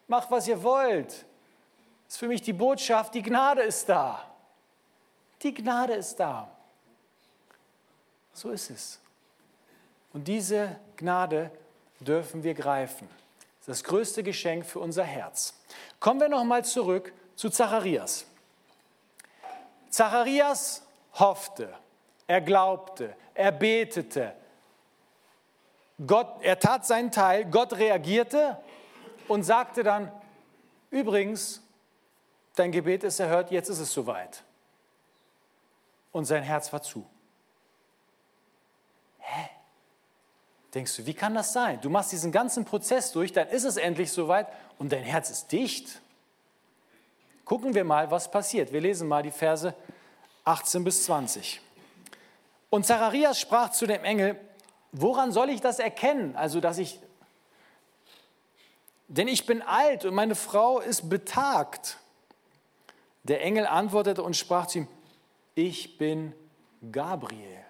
mach 0.08 0.30
was 0.30 0.46
ihr 0.46 0.62
wollt. 0.62 1.08
Das 1.08 2.14
ist 2.14 2.18
für 2.18 2.28
mich 2.28 2.42
die 2.42 2.52
Botschaft, 2.52 3.14
die 3.14 3.22
Gnade 3.22 3.62
ist 3.62 3.88
da. 3.88 4.22
Die 5.42 5.54
Gnade 5.54 5.94
ist 5.94 6.16
da. 6.16 6.50
So 8.32 8.50
ist 8.50 8.70
es. 8.70 8.98
Und 10.12 10.28
diese 10.28 10.76
Gnade 10.96 11.50
dürfen 12.00 12.42
wir 12.42 12.54
greifen. 12.54 13.08
Das 13.66 13.84
größte 13.84 14.22
Geschenk 14.22 14.66
für 14.66 14.80
unser 14.80 15.04
Herz. 15.04 15.54
Kommen 16.00 16.20
wir 16.20 16.28
nochmal 16.28 16.64
zurück 16.64 17.12
zu 17.36 17.48
Zacharias. 17.48 18.26
Zacharias 19.88 20.82
hoffte, 21.14 21.72
er 22.26 22.40
glaubte, 22.40 23.14
er 23.34 23.52
betete. 23.52 24.34
Gott, 26.04 26.42
er 26.42 26.58
tat 26.58 26.86
seinen 26.86 27.12
Teil, 27.12 27.44
Gott 27.44 27.74
reagierte 27.74 28.58
und 29.28 29.44
sagte 29.44 29.82
dann, 29.82 30.10
übrigens, 30.90 31.62
dein 32.56 32.72
Gebet 32.72 33.04
ist 33.04 33.20
erhört, 33.20 33.50
jetzt 33.50 33.68
ist 33.68 33.78
es 33.78 33.92
soweit. 33.92 34.42
Und 36.10 36.24
sein 36.24 36.42
Herz 36.42 36.72
war 36.72 36.82
zu. 36.82 37.06
Denkst 40.74 40.96
du, 40.96 41.06
wie 41.06 41.14
kann 41.14 41.34
das 41.34 41.52
sein? 41.52 41.80
Du 41.82 41.90
machst 41.90 42.12
diesen 42.12 42.32
ganzen 42.32 42.64
Prozess 42.64 43.12
durch, 43.12 43.32
dann 43.32 43.48
ist 43.48 43.64
es 43.64 43.76
endlich 43.76 44.10
soweit 44.10 44.48
und 44.78 44.90
dein 44.90 45.02
Herz 45.02 45.30
ist 45.30 45.52
dicht. 45.52 46.00
Gucken 47.44 47.74
wir 47.74 47.84
mal, 47.84 48.10
was 48.10 48.30
passiert. 48.30 48.72
Wir 48.72 48.80
lesen 48.80 49.06
mal 49.08 49.22
die 49.22 49.30
Verse 49.30 49.74
18 50.44 50.84
bis 50.84 51.04
20. 51.04 51.60
Und 52.70 52.86
Zacharias 52.86 53.38
sprach 53.38 53.70
zu 53.70 53.86
dem 53.86 54.02
Engel, 54.04 54.40
woran 54.92 55.30
soll 55.30 55.50
ich 55.50 55.60
das 55.60 55.78
erkennen? 55.78 56.36
Also, 56.36 56.60
dass 56.60 56.78
ich, 56.78 56.98
denn 59.08 59.28
ich 59.28 59.44
bin 59.44 59.60
alt 59.60 60.06
und 60.06 60.14
meine 60.14 60.34
Frau 60.34 60.80
ist 60.80 61.10
betagt. 61.10 61.98
Der 63.24 63.42
Engel 63.42 63.66
antwortete 63.66 64.22
und 64.22 64.36
sprach 64.36 64.66
zu 64.66 64.78
ihm, 64.78 64.88
ich 65.54 65.98
bin 65.98 66.32
Gabriel, 66.90 67.62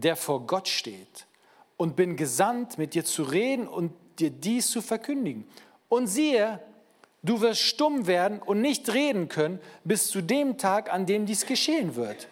der 0.00 0.16
vor 0.16 0.46
Gott 0.46 0.68
steht 0.68 1.26
und 1.76 1.96
bin 1.96 2.16
gesandt, 2.16 2.78
mit 2.78 2.94
dir 2.94 3.04
zu 3.04 3.22
reden 3.22 3.66
und 3.68 3.92
dir 4.18 4.30
dies 4.30 4.70
zu 4.70 4.82
verkündigen. 4.82 5.48
Und 5.88 6.06
siehe, 6.06 6.60
du 7.22 7.40
wirst 7.40 7.60
stumm 7.60 8.06
werden 8.06 8.40
und 8.40 8.60
nicht 8.60 8.92
reden 8.92 9.28
können 9.28 9.60
bis 9.84 10.08
zu 10.08 10.20
dem 10.20 10.58
Tag, 10.58 10.92
an 10.92 11.06
dem 11.06 11.26
dies 11.26 11.46
geschehen 11.46 11.96
wird, 11.96 12.28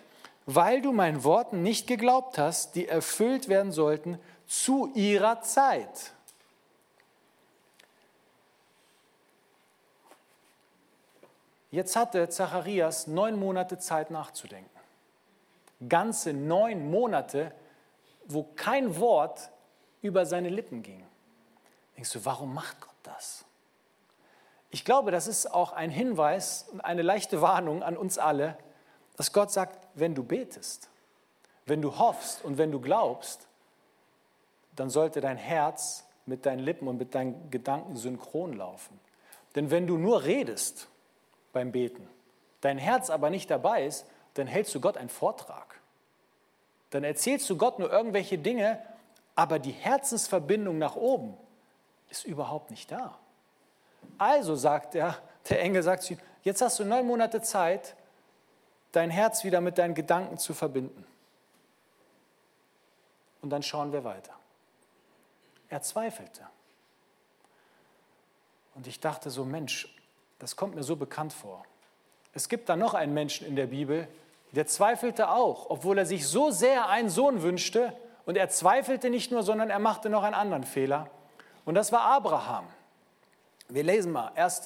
weil 0.47 0.83
du 0.83 0.93
meinen 0.93 1.25
Worten 1.25 1.63
nicht 1.63 1.87
geglaubt 1.87 2.39
hast, 2.39 2.75
die 2.75 2.89
erfüllt 2.89 3.49
werden 3.49 3.73
sollten 3.73 4.19
zu 4.47 4.91
ihrer 4.95 5.43
Zeit. 5.43 6.13
Jetzt 11.71 11.97
hatte 11.97 12.29
Zacharias 12.31 13.07
neun 13.07 13.39
Monate 13.39 13.79
Zeit 13.79 14.11
nachzudenken. 14.11 14.78
Ganze 15.87 16.33
neun 16.33 16.91
Monate 16.91 17.53
wo 18.29 18.43
kein 18.43 18.99
Wort 19.01 19.51
über 20.03 20.27
seine 20.27 20.51
Lippen 20.51 20.83
ging. 20.83 21.05
Denkst 21.97 22.12
du, 22.12 22.25
warum 22.25 22.55
macht 22.55 22.81
Gott 22.81 22.95
das? 23.03 23.45
Ich 24.71 24.85
glaube, 24.85 25.11
das 25.11 25.27
ist 25.27 25.53
auch 25.53 25.73
ein 25.73 25.91
Hinweis 25.91 26.69
und 26.71 26.83
eine 26.83 27.03
leichte 27.03 27.41
Warnung 27.41 27.83
an 27.83 27.97
uns 27.97 28.19
alle, 28.19 28.57
dass 29.17 29.33
Gott 29.33 29.51
sagt, 29.51 29.88
wenn 29.95 30.14
du 30.14 30.23
betest, 30.23 30.91
wenn 31.64 31.83
du 31.83 31.99
hoffst 31.99 32.45
und 32.45 32.59
wenn 32.59 32.71
du 32.71 32.81
glaubst, 32.81 33.49
dann 34.77 34.91
sollte 34.91 35.21
dein 35.21 35.38
Herz 35.38 36.07
mit 36.27 36.45
deinen 36.47 36.61
Lippen 36.61 36.87
und 36.87 36.99
mit 36.99 37.14
deinen 37.14 37.51
Gedanken 37.51 37.97
synchron 37.97 38.53
laufen. 38.53 39.01
Denn 39.55 39.71
wenn 39.71 39.87
du 39.87 39.97
nur 39.97 40.25
redest 40.25 40.88
beim 41.53 41.73
Beten, 41.73 42.07
dein 42.61 42.79
Herz 42.79 43.09
aber 43.09 43.31
nicht 43.31 43.51
dabei 43.51 43.87
ist, 43.87 44.07
dann 44.35 44.47
hältst 44.47 44.75
du 44.75 44.81
Gott 44.81 44.99
einen 44.99 45.09
Vortrag 45.09 45.68
dann 46.90 47.05
erzählst 47.05 47.48
du 47.51 47.57
Gott 47.57 47.79
nur 47.79 47.90
irgendwelche 47.92 48.38
Dinge, 48.38 48.83
aber 49.35 49.59
die 49.59 49.72
Herzensverbindung 49.72 50.79
nach 50.79 50.96
oben 50.96 51.37
ist 52.11 52.24
überhaupt 52.24 52.70
nicht 52.70 52.90
da. 52.90 53.18
Also 54.16 54.55
sagt 54.57 54.94
er, 54.94 55.18
der 55.48 55.61
Engel 55.61 55.83
sagt 55.83 56.03
zu 56.03 56.14
ihm, 56.14 56.20
jetzt 56.42 56.62
hast 56.62 56.79
du 56.79 56.85
neun 56.85 57.07
Monate 57.07 57.42
Zeit, 57.42 57.94
dein 58.92 59.11
Herz 59.11 59.44
wieder 59.44 59.61
mit 59.61 59.79
deinen 59.79 59.94
Gedanken 59.94 60.38
zu 60.38 60.55
verbinden. 60.55 61.07
Und 63.42 63.51
dann 63.51 63.62
schauen 63.62 63.92
wir 63.92 64.05
weiter. 64.05 64.33
Er 65.68 65.83
zweifelte. 65.83 66.46
Und 68.74 68.87
ich 68.87 69.01
dachte 69.01 69.31
so, 69.31 69.44
Mensch, 69.44 69.94
das 70.38 70.57
kommt 70.57 70.74
mir 70.74 70.83
so 70.83 70.96
bekannt 70.96 71.33
vor. 71.33 71.64
Es 72.33 72.48
gibt 72.48 72.68
da 72.68 72.77
noch 72.77 72.94
einen 72.94 73.12
Menschen 73.12 73.46
in 73.46 73.57
der 73.57 73.66
Bibel, 73.66 74.09
der 74.53 74.67
zweifelte 74.67 75.31
auch, 75.31 75.71
obwohl 75.71 75.99
er 75.99 76.07
sich 76.07 76.27
so 76.27 76.51
sehr 76.51 76.89
einen 76.89 77.11
Sohn 77.11 77.43
wünschte. 77.43 77.93
Und 78.25 78.37
er 78.37 78.49
zweifelte 78.49 79.11
nicht 79.11 79.31
nur, 79.31 79.43
sondern 79.43 79.71
er 79.71 79.79
machte 79.79 80.11
noch 80.11 80.23
einen 80.23 80.35
anderen 80.35 80.65
Fehler. 80.65 81.11
Und 81.65 81.75
das 81.75 81.93
war 81.93 82.03
Abraham. 82.03 82.67
Wir 83.69 83.83
lesen 83.83 84.13
mal 84.13 84.33
1. 84.35 84.63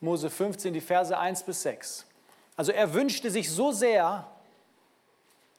Mose 0.00 0.28
15, 0.28 0.74
die 0.74 0.80
Verse 0.80 1.16
1 1.16 1.42
bis 1.42 1.62
6. 1.62 2.06
Also 2.56 2.72
er 2.72 2.92
wünschte 2.92 3.30
sich 3.30 3.50
so 3.50 3.72
sehr 3.72 4.26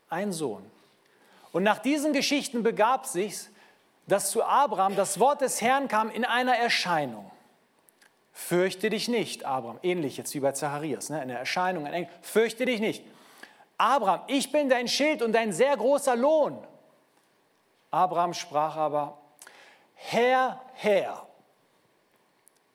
einen 0.10 0.34
Sohn. 0.34 0.64
Und 1.52 1.64
nach 1.64 1.80
diesen 1.80 2.14
Geschichten 2.14 2.64
begab 2.64 3.06
sich's, 3.06 3.50
dass 4.08 4.32
zu 4.32 4.44
Abraham 4.44 4.96
das 4.96 5.20
Wort 5.20 5.42
des 5.42 5.62
Herrn 5.62 5.88
kam 5.88 6.10
in 6.10 6.26
einer 6.26 6.56
Erscheinung. 6.56 7.30
Fürchte 8.32 8.92
dich 8.92 9.08
nicht, 9.08 9.46
Abraham. 9.46 9.80
Ähnlich 9.82 10.18
jetzt 10.18 10.34
wie 10.36 10.40
bei 10.40 10.52
Zacharias, 10.52 11.10
ne? 11.10 11.22
in 11.24 11.30
der 11.30 11.40
Erscheinung. 11.40 11.88
Ein 11.88 11.94
Engel. 11.94 12.10
Fürchte 12.22 12.66
dich 12.66 12.80
nicht. 12.80 13.04
Abraham, 13.78 14.22
ich 14.28 14.52
bin 14.52 14.70
dein 14.70 14.88
Schild 14.88 15.22
und 15.22 15.34
dein 15.34 15.54
sehr 15.54 15.78
großer 15.78 16.16
Lohn. 16.16 16.58
Abraham 17.92 18.34
sprach 18.34 18.76
aber, 18.76 19.18
Herr, 19.94 20.62
Herr, 20.74 21.28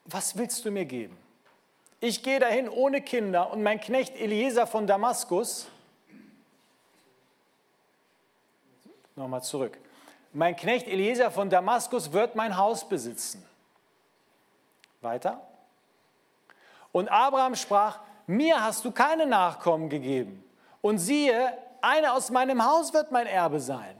was 0.04 0.36
willst 0.36 0.64
du 0.64 0.70
mir 0.70 0.84
geben? 0.84 1.16
Ich 2.00 2.22
gehe 2.22 2.40
dahin 2.40 2.68
ohne 2.68 3.00
Kinder 3.00 3.52
und 3.52 3.62
mein 3.62 3.80
Knecht 3.80 4.16
Eliezer 4.16 4.66
von 4.66 4.86
Damaskus, 4.86 5.68
nochmal 9.14 9.42
zurück, 9.42 9.78
mein 10.32 10.56
Knecht 10.56 10.86
Eliezer 10.88 11.30
von 11.30 11.50
Damaskus 11.50 12.12
wird 12.12 12.34
mein 12.34 12.56
Haus 12.56 12.88
besitzen. 12.88 13.44
Weiter. 15.00 15.40
Und 16.90 17.08
Abraham 17.08 17.54
sprach, 17.54 18.00
mir 18.26 18.62
hast 18.62 18.84
du 18.84 18.92
keine 18.92 19.26
Nachkommen 19.26 19.88
gegeben. 19.88 20.42
Und 20.82 20.98
siehe, 20.98 21.56
einer 21.80 22.12
aus 22.12 22.30
meinem 22.30 22.62
Haus 22.62 22.92
wird 22.92 23.10
mein 23.10 23.26
Erbe 23.26 23.60
sein. 23.60 23.96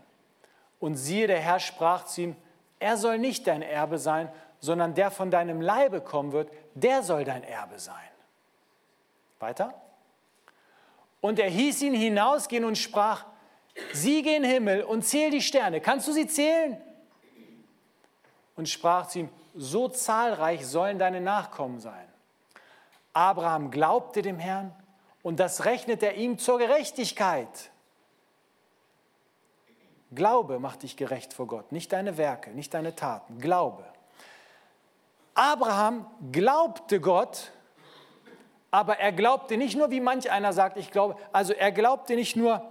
Und 0.78 0.96
siehe, 0.96 1.26
der 1.26 1.40
Herr 1.40 1.60
sprach 1.60 2.04
zu 2.04 2.20
ihm, 2.22 2.36
er 2.78 2.96
soll 2.96 3.18
nicht 3.18 3.46
dein 3.46 3.62
Erbe 3.62 3.98
sein, 3.98 4.30
sondern 4.58 4.94
der 4.94 5.10
von 5.10 5.30
deinem 5.30 5.60
Leibe 5.60 6.00
kommen 6.00 6.32
wird, 6.32 6.50
der 6.74 7.02
soll 7.02 7.24
dein 7.24 7.44
Erbe 7.44 7.78
sein. 7.78 7.94
Weiter. 9.38 9.74
Und 11.20 11.38
er 11.38 11.48
hieß 11.48 11.82
ihn 11.82 11.94
hinausgehen 11.94 12.64
und 12.64 12.76
sprach, 12.76 13.24
sieh 13.92 14.22
gen 14.22 14.44
Himmel 14.44 14.82
und 14.82 15.02
zähl 15.02 15.30
die 15.30 15.40
Sterne. 15.40 15.80
Kannst 15.80 16.08
du 16.08 16.12
sie 16.12 16.26
zählen? 16.26 16.80
Und 18.56 18.68
sprach 18.68 19.06
zu 19.06 19.20
ihm, 19.20 19.28
so 19.54 19.88
zahlreich 19.88 20.66
sollen 20.66 20.98
deine 20.98 21.20
Nachkommen 21.20 21.80
sein. 21.80 22.08
Abraham 23.12 23.70
glaubte 23.70 24.22
dem 24.22 24.38
Herrn 24.38 24.74
und 25.22 25.38
das 25.40 25.64
rechnet 25.64 26.02
er 26.02 26.14
ihm 26.14 26.38
zur 26.38 26.58
Gerechtigkeit. 26.58 27.70
Glaube 30.14 30.58
macht 30.58 30.82
dich 30.82 30.96
gerecht 30.96 31.32
vor 31.32 31.46
Gott, 31.46 31.72
nicht 31.72 31.92
deine 31.92 32.18
Werke, 32.18 32.50
nicht 32.50 32.74
deine 32.74 32.94
Taten. 32.94 33.38
Glaube. 33.38 33.84
Abraham 35.34 36.06
glaubte 36.30 37.00
Gott, 37.00 37.52
aber 38.70 38.98
er 38.98 39.12
glaubte 39.12 39.56
nicht 39.56 39.76
nur, 39.76 39.90
wie 39.90 40.00
manch 40.00 40.30
einer 40.30 40.52
sagt, 40.52 40.76
ich 40.76 40.90
glaube, 40.90 41.16
also 41.32 41.54
er 41.54 41.72
glaubte 41.72 42.14
nicht 42.14 42.36
nur, 42.36 42.62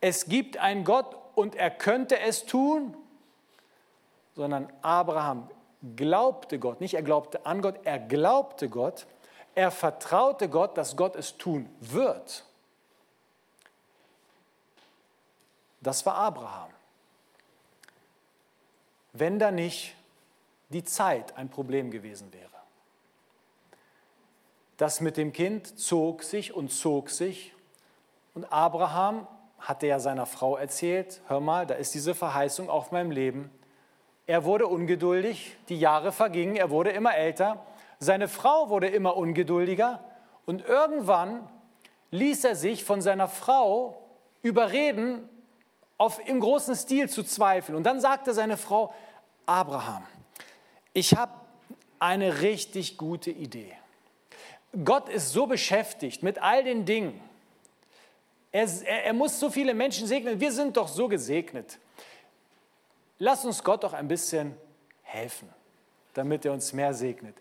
es 0.00 0.26
gibt 0.26 0.56
einen 0.56 0.84
Gott 0.84 1.16
und 1.36 1.54
er 1.54 1.70
könnte 1.70 2.18
es 2.18 2.46
tun, 2.46 2.96
sondern 4.34 4.72
Abraham 4.82 5.48
glaubte 5.94 6.58
Gott, 6.58 6.80
nicht 6.80 6.94
er 6.94 7.02
glaubte 7.02 7.46
an 7.46 7.62
Gott, 7.62 7.76
er 7.84 8.00
glaubte 8.00 8.68
Gott 8.68 9.06
er 9.54 9.70
vertraute 9.70 10.48
Gott, 10.48 10.76
dass 10.76 10.96
Gott 10.96 11.16
es 11.16 11.36
tun 11.36 11.68
wird. 11.80 12.44
Das 15.80 16.04
war 16.06 16.14
Abraham. 16.14 16.70
Wenn 19.12 19.38
da 19.38 19.50
nicht 19.50 19.94
die 20.68 20.84
Zeit 20.84 21.36
ein 21.36 21.48
Problem 21.48 21.90
gewesen 21.90 22.32
wäre. 22.32 22.48
Das 24.76 25.00
mit 25.00 25.16
dem 25.16 25.32
Kind 25.32 25.78
zog 25.78 26.22
sich 26.22 26.54
und 26.54 26.70
zog 26.70 27.10
sich. 27.10 27.52
Und 28.34 28.44
Abraham 28.52 29.26
hatte 29.58 29.88
ja 29.88 29.98
seiner 29.98 30.26
Frau 30.26 30.56
erzählt, 30.56 31.20
hör 31.26 31.40
mal, 31.40 31.66
da 31.66 31.74
ist 31.74 31.94
diese 31.94 32.14
Verheißung 32.14 32.70
auf 32.70 32.92
meinem 32.92 33.10
Leben. 33.10 33.50
Er 34.26 34.44
wurde 34.44 34.66
ungeduldig, 34.66 35.56
die 35.68 35.80
Jahre 35.80 36.12
vergingen, 36.12 36.54
er 36.54 36.70
wurde 36.70 36.90
immer 36.90 37.16
älter. 37.16 37.64
Seine 38.00 38.28
Frau 38.28 38.68
wurde 38.68 38.88
immer 38.88 39.16
ungeduldiger 39.16 40.04
und 40.46 40.64
irgendwann 40.64 41.48
ließ 42.10 42.44
er 42.44 42.54
sich 42.54 42.84
von 42.84 43.02
seiner 43.02 43.28
Frau 43.28 44.02
überreden, 44.42 45.28
auf, 45.96 46.20
im 46.26 46.38
großen 46.38 46.76
Stil 46.76 47.10
zu 47.10 47.24
zweifeln. 47.24 47.76
Und 47.76 47.82
dann 47.82 48.00
sagte 48.00 48.32
seine 48.32 48.56
Frau, 48.56 48.94
Abraham, 49.46 50.06
ich 50.92 51.16
habe 51.16 51.32
eine 51.98 52.40
richtig 52.40 52.96
gute 52.96 53.32
Idee. 53.32 53.72
Gott 54.84 55.08
ist 55.08 55.32
so 55.32 55.46
beschäftigt 55.46 56.22
mit 56.22 56.40
all 56.40 56.62
den 56.62 56.84
Dingen. 56.84 57.20
Er, 58.52 58.68
er, 58.84 59.06
er, 59.06 59.12
muss 59.12 59.40
so 59.40 59.50
viele 59.50 59.74
Menschen 59.74 60.06
segnen. 60.06 60.38
Wir 60.38 60.52
sind 60.52 60.76
doch 60.76 60.88
so 60.88 61.08
gesegnet. 61.08 61.78
Lass 63.18 63.44
uns 63.44 63.64
Gott 63.64 63.82
doch 63.82 63.92
ein 63.92 64.06
bisschen 64.06 64.56
helfen, 65.02 65.48
damit 66.14 66.44
er 66.44 66.52
uns 66.52 66.72
mehr 66.72 66.94
segnet 66.94 67.34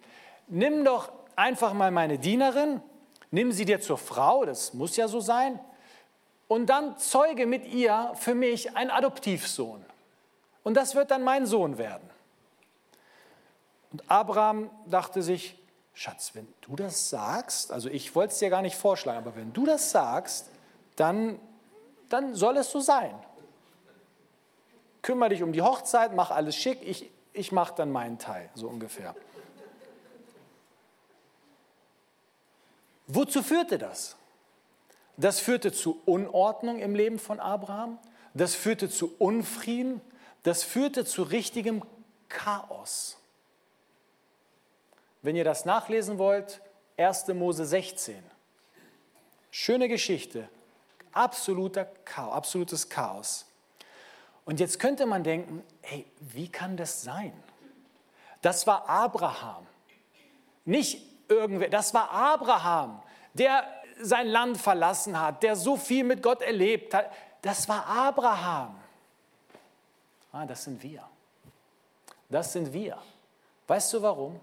nimm 0.48 0.84
doch 0.84 1.12
einfach 1.36 1.74
mal 1.74 1.92
meine 1.92 2.18
Dienerin, 2.18 2.82
nimm 3.32 3.52
sie 3.52 3.66
dir 3.66 3.80
zur 3.80 3.98
Frau, 3.98 4.46
das 4.46 4.74
muss 4.74 4.98
ja 4.98 5.08
so 5.08 5.20
sein, 5.20 5.60
und 6.48 6.68
dann 6.68 6.98
zeuge 6.98 7.46
mit 7.46 7.66
ihr 7.66 8.12
für 8.16 8.34
mich 8.34 8.76
einen 8.76 8.90
Adoptivsohn. 8.90 9.84
Und 10.64 10.74
das 10.76 10.96
wird 10.96 11.12
dann 11.12 11.24
mein 11.24 11.46
Sohn 11.46 11.78
werden. 11.78 12.10
Und 13.92 14.10
Abraham 14.10 14.70
dachte 14.86 15.22
sich, 15.22 15.58
Schatz, 15.94 16.32
wenn 16.34 16.48
du 16.62 16.76
das 16.76 17.10
sagst, 17.10 17.72
also 17.72 17.90
ich 17.90 18.16
wollte 18.16 18.34
es 18.34 18.40
dir 18.40 18.50
gar 18.50 18.62
nicht 18.62 18.76
vorschlagen, 18.76 19.18
aber 19.18 19.36
wenn 19.36 19.52
du 19.54 19.66
das 19.66 19.92
sagst, 19.92 20.50
dann, 20.96 21.40
dann 22.10 22.36
soll 22.36 22.58
es 22.58 22.72
so 22.72 22.80
sein. 22.80 23.16
Kümmere 25.02 25.30
dich 25.30 25.44
um 25.44 25.54
die 25.54 25.62
Hochzeit, 25.62 26.14
mach 26.14 26.32
alles 26.32 26.56
schick, 26.56 26.80
ich, 26.86 27.10
ich 27.34 27.52
mache 27.52 27.74
dann 27.76 27.92
meinen 27.92 28.20
Teil, 28.20 28.50
so 28.54 28.68
ungefähr. 28.68 29.16
Wozu 33.08 33.41
führte 33.41 33.78
das? 33.78 34.17
Das 35.15 35.39
führte 35.39 35.72
zu 35.72 36.02
Unordnung 36.06 36.80
im 36.80 36.93
Leben 36.93 37.17
von 37.17 37.39
Abraham, 37.39 37.98
das 38.34 38.54
führte 38.54 38.89
zu 38.89 39.15
Unfrieden, 39.17 40.02
das 40.43 40.63
führte 40.63 41.06
zu 41.06 41.24
richtigem 41.24 41.82
Chaos. 42.30 43.17
Wenn 45.22 45.36
ihr 45.36 45.43
das 45.43 45.65
nachlesen 45.65 46.20
wollt, 46.20 46.62
1. 46.98 47.30
Mose 47.30 47.65
16. 47.65 48.24
Schöne 49.50 49.88
Geschichte, 49.88 50.50
absoluter 51.13 51.86
Chaos, 52.06 52.34
absolutes 52.34 52.89
Chaos. 52.89 53.46
Und 54.46 54.60
jetzt 54.60 54.80
könnte 54.80 55.06
man 55.06 55.24
denken, 55.24 55.63
hey, 55.82 56.06
wie 56.20 56.48
kann 56.48 56.78
das 56.78 57.02
sein? 57.02 57.34
Das 58.41 58.67
war 58.67 58.88
Abraham, 58.88 59.65
nicht 60.63 61.16
irgendwer. 61.30 61.70
Das 61.70 61.94
war 61.94 62.12
Abraham, 62.12 63.02
der 63.34 63.63
sein 64.02 64.28
Land 64.28 64.58
verlassen 64.58 65.20
hat, 65.20 65.44
der 65.44 65.56
so 65.56 65.76
viel 65.78 66.04
mit 66.04 66.22
Gott 66.22 66.42
erlebt 66.42 66.94
hat. 66.94 67.12
Das 67.42 67.68
war 67.68 67.86
Abraham. 67.86 68.76
Ah, 70.32 70.46
das 70.46 70.63
sind 70.63 70.82
wir. 70.84 71.04
Das 72.30 72.54
sind 72.54 72.74
wir. 72.74 72.98
Weißt 73.68 73.94
du 73.94 74.02
warum? 74.02 74.40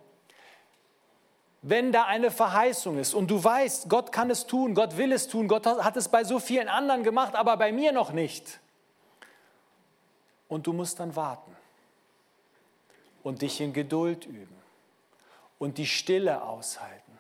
Wenn 1.63 1.93
da 1.93 2.05
eine 2.05 2.31
Verheißung 2.31 2.99
ist 2.99 3.15
und 3.15 3.31
du 3.31 3.43
weißt, 3.43 3.89
Gott 3.89 4.13
kann 4.13 4.31
es 4.31 4.47
tun, 4.47 4.75
Gott 4.75 4.97
will 4.97 5.13
es 5.13 5.29
tun, 5.29 5.49
Gott 5.49 5.67
hat 5.67 5.97
es 5.97 6.09
bei 6.09 6.25
so 6.25 6.39
vielen 6.39 6.69
anderen 6.69 7.03
gemacht, 7.03 7.35
aber 7.35 7.57
bei 7.57 7.73
mir 7.73 7.91
noch 7.93 8.13
nicht. 8.13 8.61
Und 10.49 10.67
du 10.67 10.75
musst 10.75 11.01
dann 11.01 11.17
warten 11.17 11.57
und 13.23 13.41
dich 13.41 13.61
in 13.63 13.73
Geduld 13.73 14.27
üben 14.27 14.64
und 15.65 15.79
die 15.79 15.87
Stille 15.87 16.43
aushalten. 16.43 17.19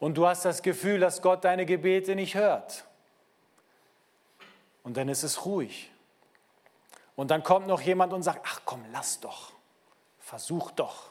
Und 0.00 0.16
du 0.16 0.26
hast 0.26 0.46
das 0.46 0.62
Gefühl, 0.62 1.00
dass 1.00 1.20
Gott 1.20 1.44
deine 1.44 1.66
Gebete 1.66 2.14
nicht 2.14 2.34
hört. 2.34 2.86
Und 4.82 4.96
dann 4.96 5.10
ist 5.10 5.22
es 5.22 5.44
ruhig. 5.44 5.90
Und 7.14 7.30
dann 7.30 7.42
kommt 7.42 7.66
noch 7.66 7.82
jemand 7.82 8.14
und 8.14 8.22
sagt, 8.22 8.40
ach 8.44 8.62
komm, 8.64 8.82
lass 8.90 9.20
doch, 9.20 9.52
versuch 10.18 10.70
doch. 10.70 11.10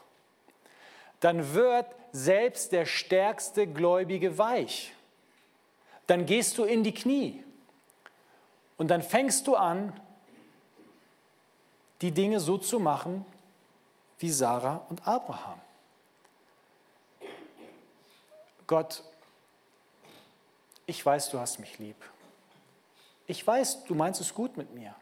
Dann 1.20 1.54
wird 1.54 1.86
selbst 2.10 2.72
der 2.72 2.86
stärkste 2.86 3.68
Gläubige 3.68 4.36
weich. 4.36 4.92
Dann 6.08 6.26
gehst 6.26 6.58
du 6.58 6.64
in 6.64 6.82
die 6.82 6.92
Knie 6.92 7.44
und 8.78 8.88
dann 8.88 9.02
fängst 9.02 9.46
du 9.46 9.54
an, 9.54 9.92
die 12.00 12.10
Dinge 12.10 12.40
so 12.40 12.58
zu 12.58 12.80
machen 12.80 13.24
wie 14.18 14.30
Sarah 14.30 14.84
und 14.88 15.06
Abraham. 15.06 15.60
Gott, 18.74 19.04
ich 20.84 21.06
weiß, 21.06 21.30
du 21.30 21.38
hast 21.38 21.60
mich 21.60 21.78
lieb. 21.78 21.94
Ich 23.28 23.46
weiß, 23.46 23.84
du 23.84 23.94
meinst 23.94 24.20
es 24.20 24.34
gut 24.34 24.56
mit 24.56 24.74
mir. 24.74 24.96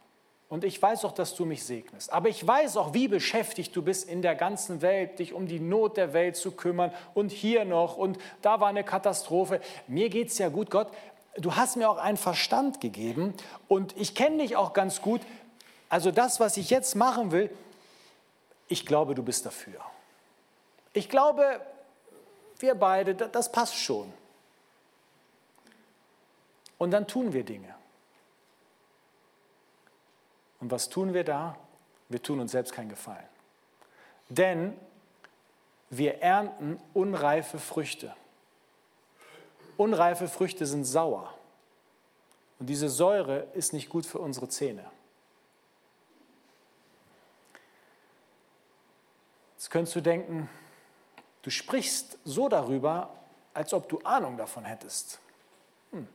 Und 0.51 0.63
ich 0.65 0.83
weiß 0.83 1.07
auch, 1.07 1.13
dass 1.13 1.35
du 1.35 1.47
mich 1.47 1.65
segnest. 1.65 2.13
Aber 2.13 2.29
ich 2.29 2.47
weiß 2.47 2.77
auch, 2.77 2.93
wie 2.93 3.09
beschäftigt 3.09 3.75
du 3.75 3.81
bist 3.81 4.11
in 4.11 4.21
der 4.21 4.35
ganzen 4.35 4.83
Welt, 4.83 5.21
dich 5.21 5.33
um 5.33 5.47
die 5.47 5.59
Not 5.59 5.97
der 5.97 6.13
Welt 6.13 6.37
zu 6.37 6.51
kümmern. 6.51 6.93
Und 7.15 7.33
hier 7.33 7.65
noch 7.65 7.97
und 7.97 8.19
da 8.43 8.61
war 8.61 8.69
eine 8.69 8.85
Katastrophe. 8.85 9.59
Mir 9.87 10.11
geht 10.11 10.29
es 10.29 10.37
ja 10.37 10.51
gut, 10.51 10.69
Gott. 10.69 10.89
Du 11.39 11.57
hast 11.57 11.77
mir 11.77 11.89
auch 11.89 11.97
einen 11.97 12.19
Verstand 12.19 12.79
gegeben 12.79 13.33
und 13.69 13.97
ich 13.97 14.15
kenne 14.15 14.43
dich 14.43 14.55
auch 14.55 14.75
ganz 14.75 15.01
gut. 15.01 15.23
Also 15.89 16.11
das, 16.11 16.41
was 16.41 16.59
ich 16.59 16.69
jetzt 16.69 16.95
machen 16.95 17.33
will, 17.33 17.49
ich 18.69 18.85
glaube, 18.85 19.15
du 19.15 19.23
bist 19.23 19.47
dafür. 19.47 19.81
Ich 20.93 21.09
glaube, 21.09 21.63
wir 22.63 22.75
beide, 22.75 23.15
das 23.15 23.51
passt 23.53 23.77
schon. 23.77 24.13
Und 26.79 26.91
dann 26.91 27.07
tun 27.07 27.33
wir 27.33 27.45
Dinge. 27.45 27.75
Und 30.61 30.71
was 30.71 30.89
tun 30.89 31.13
wir 31.13 31.25
da? 31.25 31.57
Wir 32.09 32.23
tun 32.23 32.41
uns 32.41 32.53
selbst 32.53 32.73
keinen 32.73 32.89
Gefallen. 32.89 33.29
Denn 34.29 34.77
wir 35.91 36.23
ernten 36.23 36.81
unreife 36.95 37.59
Früchte. 37.59 38.15
Unreife 39.77 40.29
Früchte 40.29 40.67
sind 40.67 40.85
sauer. 40.85 41.35
Und 42.59 42.67
diese 42.67 42.89
Säure 42.89 43.49
ist 43.55 43.73
nicht 43.73 43.89
gut 43.89 44.07
für 44.07 44.19
unsere 44.19 44.49
Zähne. 44.49 44.85
Jetzt 49.57 49.71
könntest 49.71 49.97
du 49.97 50.01
denken, 50.01 50.49
du 51.43 51.51
sprichst 51.51 52.19
so 52.25 52.49
darüber, 52.49 53.11
als 53.55 53.75
ob 53.75 53.89
du 53.89 54.01
Ahnung 54.01 54.37
davon 54.37 54.65
hättest. 54.65 55.21
Hm. 55.91 56.09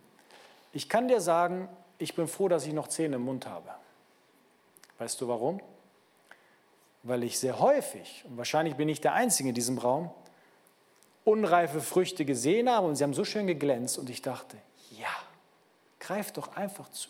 Ich 0.74 0.90
kann 0.90 1.08
dir 1.08 1.22
sagen, 1.22 1.70
ich 1.98 2.16
bin 2.16 2.28
froh, 2.28 2.48
dass 2.48 2.66
ich 2.66 2.74
noch 2.74 2.88
Zähne 2.88 3.18
im 3.18 3.24
Mund 3.24 3.46
habe. 3.46 3.70
Weißt 4.98 5.20
du 5.22 5.28
warum? 5.28 5.62
Weil 7.04 7.24
ich 7.24 7.40
sehr 7.40 7.60
häufig, 7.60 8.26
und 8.28 8.38
wahrscheinlich 8.38 8.76
bin 8.76 8.90
ich 8.90 9.02
der 9.02 9.14
Einzige 9.14 9.50
in 9.50 9.56
diesem 9.56 9.78
Raum, 9.78 10.12
unreife 11.24 11.82
Früchte 11.82 12.26
gesehen 12.26 12.70
habe 12.70 12.88
und 12.88 12.96
sie 12.96 13.04
haben 13.04 13.14
so 13.14 13.26
schön 13.26 13.48
geglänzt 13.48 13.98
und 13.98 14.10
ich 14.10 14.22
dachte, 14.22 14.58
ja, 14.92 15.10
greif 16.00 16.32
doch 16.32 16.56
einfach 16.56 16.90
zu. 16.90 17.10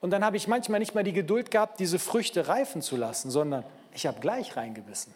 Und 0.00 0.10
dann 0.10 0.24
habe 0.24 0.36
ich 0.36 0.48
manchmal 0.48 0.80
nicht 0.80 0.94
mal 0.94 1.04
die 1.04 1.12
Geduld 1.12 1.50
gehabt, 1.50 1.78
diese 1.78 2.00
Früchte 2.00 2.48
reifen 2.48 2.82
zu 2.82 2.96
lassen, 2.96 3.30
sondern 3.30 3.64
ich 3.94 4.06
habe 4.06 4.18
gleich 4.20 4.56
reingebissen. 4.56 5.14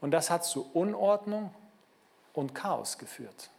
Und 0.00 0.12
das 0.12 0.30
hat 0.30 0.44
zu 0.44 0.70
Unordnung 0.72 1.54
und 2.32 2.54
Chaos 2.54 2.98
geführt. 2.98 3.50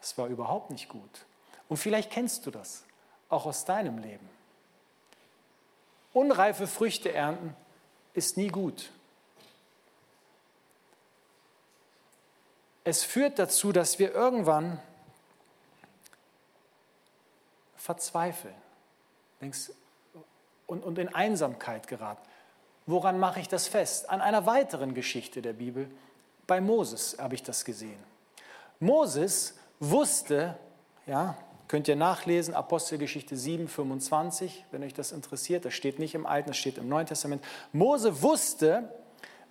Das 0.00 0.16
war 0.16 0.28
überhaupt 0.28 0.70
nicht 0.70 0.88
gut. 0.88 1.26
Und 1.68 1.76
vielleicht 1.76 2.10
kennst 2.10 2.46
du 2.46 2.50
das 2.50 2.84
auch 3.28 3.46
aus 3.46 3.64
deinem 3.64 3.98
Leben. 3.98 4.28
Unreife 6.12 6.66
Früchte 6.66 7.12
ernten 7.12 7.54
ist 8.14 8.36
nie 8.36 8.48
gut. 8.48 8.90
Es 12.84 13.04
führt 13.04 13.38
dazu, 13.38 13.70
dass 13.70 13.98
wir 13.98 14.14
irgendwann 14.14 14.80
verzweifeln 17.76 18.54
und, 20.66 20.98
in 20.98 21.14
Einsamkeit 21.14 21.86
geraten. 21.86 22.26
Woran 22.88 23.20
mache 23.20 23.38
ich 23.38 23.46
das 23.46 23.68
fest? 23.68 24.10
An 24.10 24.20
einer 24.20 24.46
weiteren 24.46 24.94
Geschichte 24.94 25.42
der 25.42 25.52
Bibel. 25.52 25.88
Bei 26.46 26.60
Moses 26.60 27.16
habe 27.20 27.36
ich 27.36 27.42
das 27.44 27.64
gesehen. 27.64 28.02
Moses 28.80 29.54
wusste, 29.78 30.56
ja, 31.06 31.36
Könnt 31.68 31.86
ihr 31.86 31.96
nachlesen, 31.96 32.54
Apostelgeschichte 32.54 33.36
7, 33.36 33.68
25, 33.68 34.64
wenn 34.70 34.82
euch 34.82 34.94
das 34.94 35.12
interessiert. 35.12 35.66
Das 35.66 35.74
steht 35.74 35.98
nicht 35.98 36.14
im 36.14 36.24
Alten, 36.24 36.48
das 36.48 36.56
steht 36.56 36.78
im 36.78 36.88
Neuen 36.88 37.06
Testament. 37.06 37.44
Mose 37.72 38.22
wusste, 38.22 38.88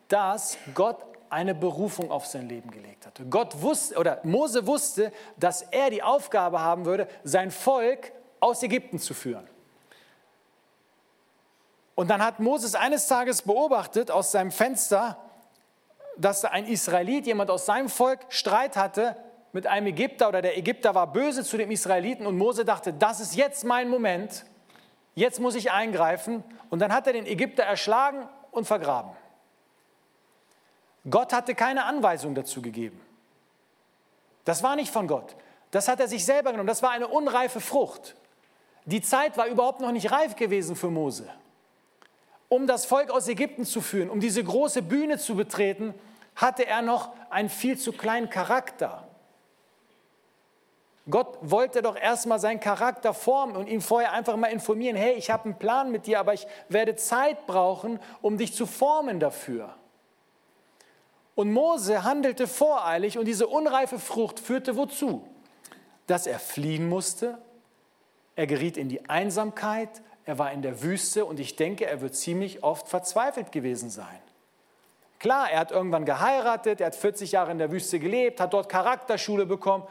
dass 0.07 0.57
Gott 0.73 0.97
eine 1.29 1.53
Berufung 1.53 2.09
auf 2.09 2.25
sein 2.25 2.49
Leben 2.49 2.71
gelegt 2.71 3.05
hatte. 3.05 3.23
Gott 3.25 3.61
wusste, 3.61 3.97
oder 3.99 4.19
Mose 4.23 4.65
wusste, 4.65 5.11
dass 5.37 5.61
er 5.61 5.91
die 5.91 6.01
Aufgabe 6.01 6.59
haben 6.59 6.85
würde, 6.85 7.07
sein 7.23 7.51
Volk 7.51 8.11
aus 8.39 8.63
Ägypten 8.63 8.97
zu 8.97 9.13
führen. 9.13 9.47
Und 11.97 12.11
dann 12.11 12.23
hat 12.23 12.39
Moses 12.39 12.75
eines 12.75 13.07
Tages 13.07 13.41
beobachtet 13.41 14.11
aus 14.11 14.31
seinem 14.31 14.51
Fenster, 14.51 15.17
dass 16.15 16.45
ein 16.45 16.67
Israelit, 16.67 17.25
jemand 17.25 17.49
aus 17.49 17.65
seinem 17.65 17.89
Volk, 17.89 18.19
Streit 18.29 18.77
hatte 18.77 19.17
mit 19.51 19.65
einem 19.65 19.87
Ägypter 19.87 20.27
oder 20.27 20.43
der 20.43 20.59
Ägypter 20.59 20.93
war 20.93 21.11
böse 21.11 21.43
zu 21.43 21.57
dem 21.57 21.71
Israeliten 21.71 22.27
und 22.27 22.37
Mose 22.37 22.65
dachte, 22.65 22.93
das 22.93 23.19
ist 23.19 23.35
jetzt 23.35 23.63
mein 23.63 23.89
Moment, 23.89 24.45
jetzt 25.15 25.39
muss 25.39 25.55
ich 25.55 25.71
eingreifen. 25.71 26.43
Und 26.69 26.83
dann 26.83 26.93
hat 26.93 27.07
er 27.07 27.13
den 27.13 27.25
Ägypter 27.25 27.63
erschlagen 27.63 28.29
und 28.51 28.65
vergraben. 28.65 29.13
Gott 31.09 31.33
hatte 31.33 31.55
keine 31.55 31.85
Anweisung 31.85 32.35
dazu 32.35 32.61
gegeben. 32.61 33.01
Das 34.45 34.61
war 34.61 34.75
nicht 34.75 34.93
von 34.93 35.07
Gott. 35.07 35.35
Das 35.71 35.87
hat 35.87 35.99
er 35.99 36.07
sich 36.07 36.23
selber 36.23 36.51
genommen. 36.51 36.67
Das 36.67 36.83
war 36.83 36.91
eine 36.91 37.07
unreife 37.07 37.59
Frucht. 37.59 38.15
Die 38.85 39.01
Zeit 39.01 39.35
war 39.35 39.47
überhaupt 39.47 39.81
noch 39.81 39.91
nicht 39.91 40.11
reif 40.11 40.35
gewesen 40.35 40.75
für 40.75 40.91
Mose. 40.91 41.27
Um 42.49 42.67
das 42.67 42.85
Volk 42.85 43.11
aus 43.11 43.27
Ägypten 43.27 43.65
zu 43.65 43.81
führen, 43.81 44.09
um 44.09 44.19
diese 44.19 44.43
große 44.43 44.81
Bühne 44.81 45.17
zu 45.17 45.35
betreten, 45.35 45.93
hatte 46.35 46.65
er 46.65 46.81
noch 46.81 47.11
einen 47.29 47.49
viel 47.49 47.77
zu 47.77 47.91
kleinen 47.91 48.29
Charakter. 48.29 49.07
Gott 51.09 51.37
wollte 51.41 51.81
doch 51.81 51.95
erstmal 51.95 52.39
seinen 52.39 52.59
Charakter 52.59 53.13
formen 53.13 53.55
und 53.55 53.67
ihn 53.67 53.81
vorher 53.81 54.11
einfach 54.11 54.35
mal 54.35 54.47
informieren, 54.47 54.97
hey, 54.97 55.13
ich 55.13 55.29
habe 55.29 55.45
einen 55.45 55.57
Plan 55.57 55.89
mit 55.91 56.05
dir, 56.05 56.19
aber 56.19 56.33
ich 56.33 56.45
werde 56.67 56.95
Zeit 56.95 57.47
brauchen, 57.47 57.99
um 58.21 58.37
dich 58.37 58.53
zu 58.53 58.65
formen 58.65 59.19
dafür. 59.19 59.73
Und 61.33 61.51
Mose 61.51 62.03
handelte 62.03 62.47
voreilig 62.47 63.17
und 63.17 63.25
diese 63.25 63.47
unreife 63.47 63.99
Frucht 63.99 64.39
führte 64.39 64.75
wozu? 64.75 65.25
Dass 66.07 66.27
er 66.27 66.39
fliehen 66.39 66.89
musste, 66.89 67.37
er 68.35 68.47
geriet 68.47 68.75
in 68.75 68.89
die 68.89 69.09
Einsamkeit, 69.09 70.01
er 70.27 70.37
war 70.37 70.51
in 70.51 70.61
der 70.61 70.83
Wüste 70.83 71.23
und 71.23 71.39
ich 71.39 71.55
denke, 71.55 71.85
er 71.85 72.01
wird 72.01 72.13
ziemlich 72.13 72.61
oft 72.61 72.89
verzweifelt 72.89 73.53
gewesen 73.53 73.89
sein. 73.89 74.19
Klar, 75.19 75.49
er 75.49 75.59
hat 75.59 75.71
irgendwann 75.71 76.03
geheiratet, 76.03 76.81
er 76.81 76.87
hat 76.87 76.97
40 76.97 77.31
Jahre 77.31 77.49
in 77.51 77.59
der 77.59 77.71
Wüste 77.71 77.97
gelebt, 77.97 78.41
hat 78.41 78.51
dort 78.51 78.67
Charakterschule 78.67 79.45
bekommen, 79.45 79.87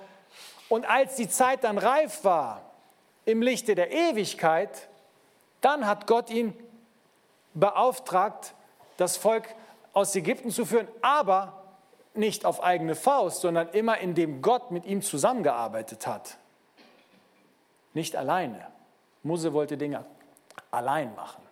und 0.68 0.86
als 0.88 1.16
die 1.16 1.28
Zeit 1.28 1.64
dann 1.64 1.78
reif 1.78 2.22
war, 2.22 2.60
im 3.24 3.40
Lichte 3.40 3.74
der 3.74 3.90
Ewigkeit, 3.92 4.88
dann 5.62 5.86
hat 5.86 6.06
Gott 6.06 6.28
ihn 6.28 6.52
beauftragt, 7.54 8.54
das 8.98 9.16
Volk 9.16 9.48
aus 9.94 10.14
Ägypten 10.14 10.50
zu 10.50 10.66
führen, 10.66 10.86
aber 11.00 11.62
nicht 12.12 12.44
auf 12.44 12.62
eigene 12.62 12.94
Faust, 12.94 13.40
sondern 13.40 13.70
immer 13.70 13.98
indem 13.98 14.42
Gott 14.42 14.70
mit 14.70 14.84
ihm 14.84 15.00
zusammengearbeitet 15.00 16.06
hat. 16.06 16.36
Nicht 17.94 18.16
alleine. 18.16 18.66
Mose 19.22 19.54
wollte 19.54 19.78
Dinge 19.78 20.04
allein 20.76 21.14
machen. 21.14 21.42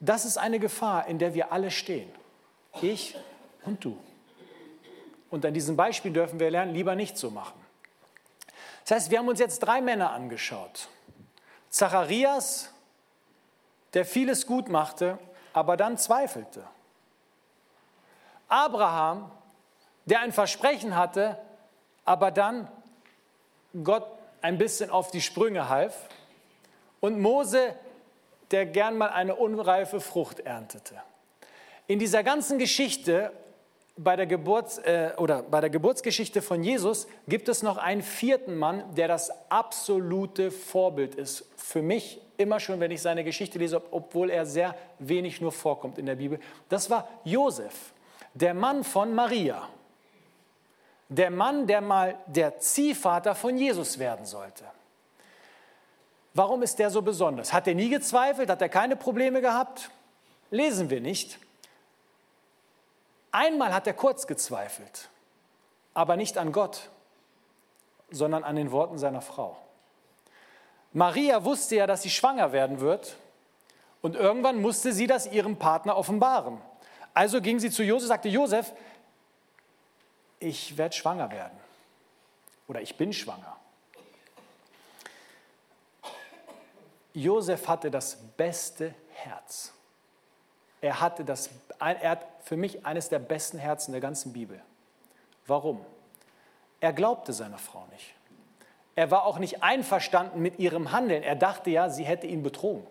Das 0.00 0.24
ist 0.24 0.36
eine 0.36 0.58
Gefahr, 0.58 1.06
in 1.06 1.18
der 1.18 1.32
wir 1.32 1.52
alle 1.52 1.70
stehen. 1.70 2.10
Ich 2.82 3.16
und 3.64 3.82
du. 3.84 3.98
Und 5.30 5.46
an 5.46 5.54
diesem 5.54 5.76
Beispiel 5.76 6.12
dürfen 6.12 6.38
wir 6.38 6.50
lernen, 6.50 6.74
lieber 6.74 6.94
nicht 6.94 7.16
so 7.16 7.30
machen. 7.30 7.58
Das 8.84 8.96
heißt, 8.96 9.10
wir 9.10 9.18
haben 9.18 9.28
uns 9.28 9.40
jetzt 9.40 9.60
drei 9.60 9.80
Männer 9.80 10.10
angeschaut. 10.10 10.88
Zacharias, 11.70 12.70
der 13.94 14.04
vieles 14.04 14.46
gut 14.46 14.68
machte, 14.68 15.18
aber 15.54 15.76
dann 15.76 15.96
zweifelte. 15.96 16.64
Abraham, 18.48 19.30
der 20.04 20.20
ein 20.20 20.32
Versprechen 20.32 20.96
hatte, 20.96 21.38
aber 22.04 22.30
dann 22.30 22.68
Gott 23.82 24.06
ein 24.44 24.58
bisschen 24.58 24.90
auf 24.90 25.10
die 25.10 25.22
Sprünge 25.22 25.70
half. 25.70 25.96
Und 27.00 27.18
Mose, 27.18 27.74
der 28.50 28.66
gern 28.66 28.98
mal 28.98 29.08
eine 29.08 29.36
unreife 29.36 30.00
Frucht 30.00 30.40
erntete. 30.40 30.96
In 31.86 31.98
dieser 31.98 32.22
ganzen 32.22 32.58
Geschichte 32.58 33.32
bei 33.96 34.16
der, 34.16 34.26
Geburts, 34.26 34.76
äh, 34.78 35.12
oder 35.16 35.42
bei 35.42 35.62
der 35.62 35.70
Geburtsgeschichte 35.70 36.42
von 36.42 36.62
Jesus 36.62 37.06
gibt 37.26 37.48
es 37.48 37.62
noch 37.62 37.78
einen 37.78 38.02
vierten 38.02 38.56
Mann, 38.56 38.84
der 38.94 39.08
das 39.08 39.30
absolute 39.50 40.50
Vorbild 40.50 41.14
ist. 41.14 41.48
Für 41.56 41.80
mich 41.80 42.20
immer 42.36 42.60
schon, 42.60 42.80
wenn 42.80 42.90
ich 42.90 43.00
seine 43.00 43.24
Geschichte 43.24 43.58
lese, 43.58 43.82
obwohl 43.92 44.28
er 44.28 44.44
sehr 44.44 44.74
wenig 44.98 45.40
nur 45.40 45.52
vorkommt 45.52 45.96
in 45.96 46.04
der 46.04 46.16
Bibel. 46.16 46.38
Das 46.68 46.90
war 46.90 47.08
Josef, 47.24 47.94
der 48.34 48.52
Mann 48.52 48.84
von 48.84 49.14
Maria. 49.14 49.70
Der 51.08 51.30
Mann, 51.30 51.66
der 51.66 51.80
mal 51.80 52.18
der 52.26 52.58
Ziehvater 52.58 53.34
von 53.34 53.56
Jesus 53.56 53.98
werden 53.98 54.26
sollte. 54.26 54.64
Warum 56.32 56.62
ist 56.62 56.78
der 56.78 56.90
so 56.90 57.02
besonders? 57.02 57.52
Hat 57.52 57.68
er 57.68 57.74
nie 57.74 57.88
gezweifelt? 57.88 58.50
Hat 58.50 58.60
er 58.60 58.68
keine 58.68 58.96
Probleme 58.96 59.40
gehabt? 59.40 59.90
Lesen 60.50 60.90
wir 60.90 61.00
nicht. 61.00 61.38
Einmal 63.30 63.74
hat 63.74 63.86
er 63.86 63.94
kurz 63.94 64.26
gezweifelt, 64.26 65.08
aber 65.92 66.16
nicht 66.16 66.38
an 66.38 66.52
Gott, 66.52 66.90
sondern 68.10 68.44
an 68.44 68.54
den 68.54 68.70
Worten 68.70 68.96
seiner 68.98 69.20
Frau. 69.20 69.56
Maria 70.92 71.44
wusste 71.44 71.74
ja, 71.76 71.88
dass 71.88 72.02
sie 72.02 72.10
schwanger 72.10 72.52
werden 72.52 72.78
wird 72.78 73.16
und 74.02 74.14
irgendwann 74.14 74.62
musste 74.62 74.92
sie 74.92 75.08
das 75.08 75.26
ihrem 75.26 75.56
Partner 75.56 75.96
offenbaren. 75.96 76.60
Also 77.12 77.40
ging 77.40 77.58
sie 77.58 77.70
zu 77.70 77.82
Josef, 77.82 78.08
sagte 78.08 78.28
Josef, 78.28 78.72
ich 80.44 80.76
werde 80.76 80.94
schwanger 80.94 81.30
werden 81.30 81.58
oder 82.68 82.80
ich 82.80 82.96
bin 82.96 83.12
schwanger. 83.12 83.56
Josef 87.12 87.68
hatte 87.68 87.90
das 87.90 88.16
beste 88.36 88.94
Herz. 89.12 89.72
Er 90.80 91.00
hatte 91.00 91.24
das, 91.24 91.48
er 91.78 92.10
hat 92.10 92.26
für 92.42 92.56
mich 92.56 92.84
eines 92.84 93.08
der 93.08 93.20
besten 93.20 93.58
Herzen 93.58 93.92
der 93.92 94.00
ganzen 94.00 94.32
Bibel. 94.32 94.60
Warum? 95.46 95.84
Er 96.80 96.92
glaubte 96.92 97.32
seiner 97.32 97.58
Frau 97.58 97.86
nicht. 97.92 98.14
Er 98.96 99.10
war 99.10 99.24
auch 99.24 99.38
nicht 99.38 99.62
einverstanden 99.62 100.40
mit 100.40 100.58
ihrem 100.58 100.92
Handeln. 100.92 101.22
Er 101.22 101.36
dachte 101.36 101.70
ja, 101.70 101.88
sie 101.88 102.04
hätte 102.04 102.26
ihn 102.26 102.42
betrogen. 102.42 102.86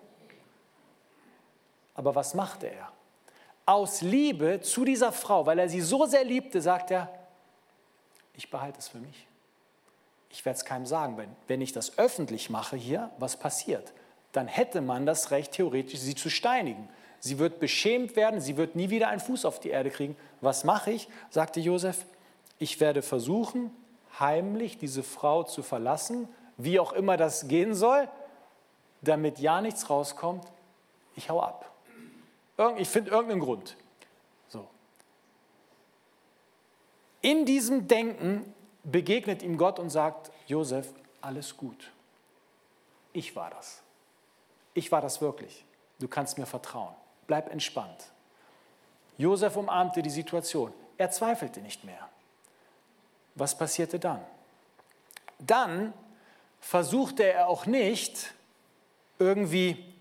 Aber 1.94 2.16
was 2.16 2.34
machte 2.34 2.68
er? 2.68 2.92
Aus 3.66 4.02
Liebe 4.02 4.62
zu 4.62 4.84
dieser 4.84 5.12
Frau, 5.12 5.46
weil 5.46 5.60
er 5.60 5.70
sie 5.70 5.82
so 5.82 6.06
sehr 6.06 6.24
liebte, 6.24 6.62
sagt 6.62 6.92
er, 6.92 7.23
ich 8.36 8.50
behalte 8.50 8.80
es 8.80 8.88
für 8.88 9.00
mich. 9.00 9.28
Ich 10.30 10.44
werde 10.46 10.58
es 10.58 10.66
keinem 10.66 10.86
sagen. 10.86 11.18
Wenn, 11.18 11.30
wenn 11.48 11.62
ich 11.62 11.74
das 11.74 11.98
öffentlich 11.98 12.50
mache 12.50 12.76
hier, 12.76 13.12
was 13.20 13.38
passiert? 13.38 13.94
Dann 14.32 14.48
hätte 14.48 14.82
man 14.82 15.06
das 15.06 15.32
Recht, 15.32 15.52
theoretisch 15.52 16.00
sie 16.00 16.16
zu 16.16 16.30
steinigen. 16.30 16.90
Sie 17.20 17.40
wird 17.40 17.60
beschämt 17.60 18.16
werden, 18.16 18.42
sie 18.42 18.58
wird 18.58 18.76
nie 18.76 18.90
wieder 18.90 19.08
einen 19.08 19.22
Fuß 19.22 19.46
auf 19.46 19.60
die 19.60 19.70
Erde 19.70 19.92
kriegen. 19.92 20.18
Was 20.42 20.64
mache 20.64 20.92
ich? 20.92 21.08
sagte 21.30 21.60
Josef. 21.60 22.06
Ich 22.60 22.80
werde 22.80 23.02
versuchen, 23.02 23.72
heimlich 24.20 24.78
diese 24.78 25.04
Frau 25.04 25.44
zu 25.44 25.64
verlassen, 25.64 26.28
wie 26.58 26.80
auch 26.80 26.94
immer 26.94 27.16
das 27.16 27.48
gehen 27.48 27.76
soll, 27.76 28.10
damit 29.02 29.40
ja 29.40 29.62
nichts 29.62 29.90
rauskommt. 29.90 30.46
Ich 31.16 31.30
hau 31.30 31.42
ab. 31.42 31.72
Ich 32.78 32.90
finde 32.90 33.12
irgendeinen 33.12 33.42
Grund. 33.42 33.78
So. 34.48 34.68
In 37.24 37.46
diesem 37.46 37.88
Denken 37.88 38.54
begegnet 38.84 39.42
ihm 39.44 39.58
Gott 39.58 39.80
und 39.80 39.90
sagt, 39.90 40.30
Josef, 40.46 40.94
alles 41.22 41.56
gut. 41.56 41.90
Ich 43.14 43.34
war 43.34 43.50
das. 43.50 43.82
Ich 44.74 44.92
war 44.92 45.00
das 45.00 45.22
wirklich. 45.22 45.64
Du 46.00 46.10
kannst 46.10 46.38
mir 46.38 46.46
vertrauen. 46.46 46.94
Bleib 47.26 47.50
entspannt. 47.50 48.12
Josef 49.18 49.56
umarmte 49.56 50.02
die 50.02 50.10
Situation. 50.10 50.74
Er 50.98 51.12
zweifelte 51.12 51.62
nicht 51.62 51.86
mehr. 51.86 52.10
Was 53.36 53.58
passierte 53.58 54.00
dann? 54.00 54.20
Dann 55.40 55.94
versuchte 56.60 57.24
er 57.24 57.48
auch 57.48 57.66
nicht 57.66 58.34
irgendwie 59.18 59.96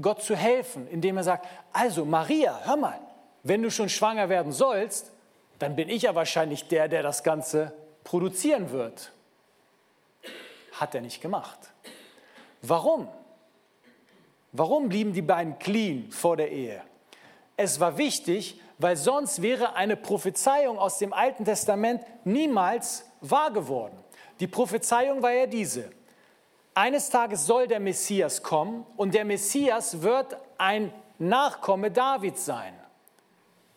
Gott 0.00 0.22
zu 0.22 0.34
helfen, 0.34 0.88
indem 0.88 1.18
er 1.18 1.24
sagt, 1.24 1.46
also 1.70 2.06
Maria, 2.06 2.60
hör 2.64 2.76
mal, 2.76 3.00
wenn 3.42 3.62
du 3.62 3.70
schon 3.70 3.90
schwanger 3.90 4.30
werden 4.30 4.52
sollst, 4.52 5.10
dann 5.58 5.76
bin 5.76 5.88
ich 5.88 6.02
ja 6.02 6.14
wahrscheinlich 6.14 6.68
der, 6.68 6.88
der 6.88 7.02
das 7.02 7.22
Ganze 7.22 7.72
produzieren 8.02 8.70
wird. 8.70 9.12
Hat 10.72 10.94
er 10.94 11.00
nicht 11.00 11.20
gemacht. 11.20 11.58
Warum? 12.62 13.08
Warum 14.52 14.88
blieben 14.88 15.12
die 15.12 15.22
beiden 15.22 15.58
clean 15.58 16.10
vor 16.10 16.36
der 16.36 16.50
Ehe? 16.50 16.82
Es 17.56 17.78
war 17.80 17.98
wichtig, 17.98 18.60
weil 18.78 18.96
sonst 18.96 19.42
wäre 19.42 19.76
eine 19.76 19.96
Prophezeiung 19.96 20.78
aus 20.78 20.98
dem 20.98 21.12
Alten 21.12 21.44
Testament 21.44 22.02
niemals 22.24 23.04
wahr 23.20 23.52
geworden. 23.52 23.96
Die 24.40 24.46
Prophezeiung 24.46 25.22
war 25.22 25.32
ja 25.32 25.46
diese. 25.46 25.90
Eines 26.74 27.08
Tages 27.08 27.46
soll 27.46 27.68
der 27.68 27.78
Messias 27.78 28.42
kommen 28.42 28.84
und 28.96 29.14
der 29.14 29.24
Messias 29.24 30.02
wird 30.02 30.36
ein 30.58 30.92
Nachkomme 31.18 31.92
Davids 31.92 32.44
sein, 32.44 32.74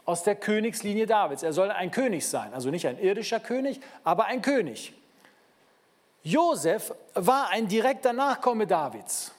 aus 0.07 0.23
der 0.23 0.35
Königslinie 0.35 1.05
Davids. 1.05 1.43
Er 1.43 1.53
soll 1.53 1.69
ein 1.69 1.91
König 1.91 2.27
sein, 2.27 2.51
also 2.55 2.71
nicht 2.71 2.87
ein 2.87 2.97
irdischer 2.97 3.39
König, 3.39 3.79
aber 4.03 4.25
ein 4.25 4.41
König. 4.41 4.93
Josef 6.23 6.91
war 7.13 7.49
ein 7.49 7.67
direkter 7.67 8.13
Nachkomme 8.13 8.65
Davids. 8.65 9.31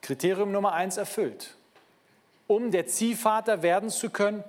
Kriterium 0.00 0.50
Nummer 0.52 0.72
eins 0.72 0.96
erfüllt 0.96 1.54
um 2.46 2.70
der 2.70 2.86
Ziehvater 2.86 3.62
werden 3.62 3.90
zu 3.90 4.10
können 4.10 4.44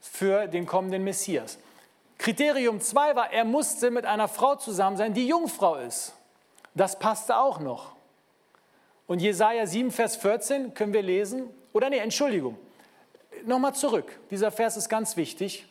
für 0.00 0.46
den 0.46 0.66
kommenden 0.66 1.04
Messias. 1.04 1.58
Kriterium 2.18 2.80
2 2.80 3.16
war, 3.16 3.32
er 3.32 3.44
musste 3.44 3.90
mit 3.90 4.04
einer 4.04 4.28
Frau 4.28 4.56
zusammen 4.56 4.96
sein, 4.96 5.14
die 5.14 5.26
Jungfrau 5.26 5.76
ist. 5.76 6.14
Das 6.74 6.98
passte 6.98 7.36
auch 7.38 7.60
noch. 7.60 7.92
Und 9.06 9.20
Jesaja 9.20 9.66
7, 9.66 9.90
Vers 9.90 10.16
14 10.16 10.74
können 10.74 10.92
wir 10.92 11.02
lesen, 11.02 11.50
oder 11.72 11.90
nee, 11.90 11.98
Entschuldigung, 11.98 12.56
nochmal 13.44 13.74
zurück. 13.74 14.18
Dieser 14.30 14.50
Vers 14.50 14.76
ist 14.76 14.88
ganz 14.88 15.16
wichtig. 15.16 15.66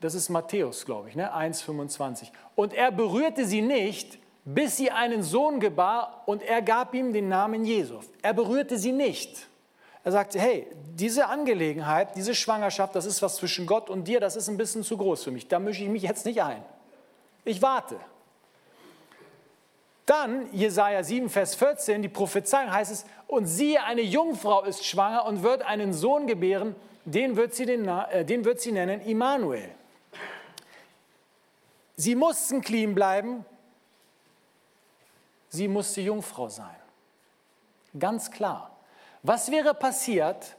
Das 0.00 0.14
ist 0.14 0.28
Matthäus, 0.28 0.84
glaube 0.84 1.08
ich, 1.08 1.16
ne? 1.16 1.34
1,25. 1.34 2.28
Und 2.54 2.74
er 2.74 2.92
berührte 2.92 3.46
sie 3.46 3.62
nicht, 3.62 4.18
bis 4.44 4.76
sie 4.76 4.90
einen 4.90 5.22
Sohn 5.22 5.58
gebar 5.58 6.22
und 6.26 6.42
er 6.42 6.62
gab 6.62 6.94
ihm 6.94 7.12
den 7.12 7.28
Namen 7.28 7.64
Jesus. 7.64 8.04
Er 8.22 8.32
berührte 8.32 8.78
sie 8.78 8.92
nicht. 8.92 9.48
Er 10.04 10.12
sagte, 10.12 10.38
hey, 10.38 10.68
diese 10.94 11.26
Angelegenheit, 11.26 12.14
diese 12.14 12.34
Schwangerschaft, 12.34 12.94
das 12.94 13.06
ist 13.06 13.22
was 13.22 13.36
zwischen 13.36 13.66
Gott 13.66 13.90
und 13.90 14.06
dir, 14.06 14.20
das 14.20 14.36
ist 14.36 14.48
ein 14.48 14.56
bisschen 14.56 14.84
zu 14.84 14.96
groß 14.96 15.24
für 15.24 15.32
mich. 15.32 15.48
Da 15.48 15.58
mische 15.58 15.82
ich 15.82 15.88
mich 15.88 16.02
jetzt 16.02 16.24
nicht 16.26 16.40
ein. 16.40 16.62
Ich 17.44 17.60
warte. 17.60 17.96
Dann, 20.06 20.48
Jesaja 20.52 21.02
7, 21.02 21.28
Vers 21.28 21.56
14, 21.56 22.00
die 22.00 22.08
Prophezeiung 22.08 22.72
heißt 22.72 22.92
es, 22.92 23.04
und 23.26 23.46
siehe, 23.46 23.82
eine 23.82 24.02
Jungfrau 24.02 24.62
ist 24.62 24.86
schwanger 24.86 25.26
und 25.26 25.42
wird 25.42 25.62
einen 25.62 25.92
Sohn 25.92 26.28
gebären, 26.28 26.76
den 27.04 27.36
wird 27.36 27.54
sie, 27.54 27.66
den, 27.66 27.88
äh, 27.88 28.24
den 28.24 28.44
wird 28.44 28.60
sie 28.60 28.70
nennen 28.70 29.00
Immanuel. 29.00 29.68
Sie 31.96 32.14
mussten 32.14 32.60
clean 32.60 32.94
bleiben, 32.94 33.44
sie 35.48 35.66
musste 35.66 36.00
Jungfrau 36.02 36.48
sein. 36.48 36.76
Ganz 37.98 38.30
klar. 38.30 38.76
Was 39.22 39.50
wäre 39.50 39.74
passiert, 39.74 40.56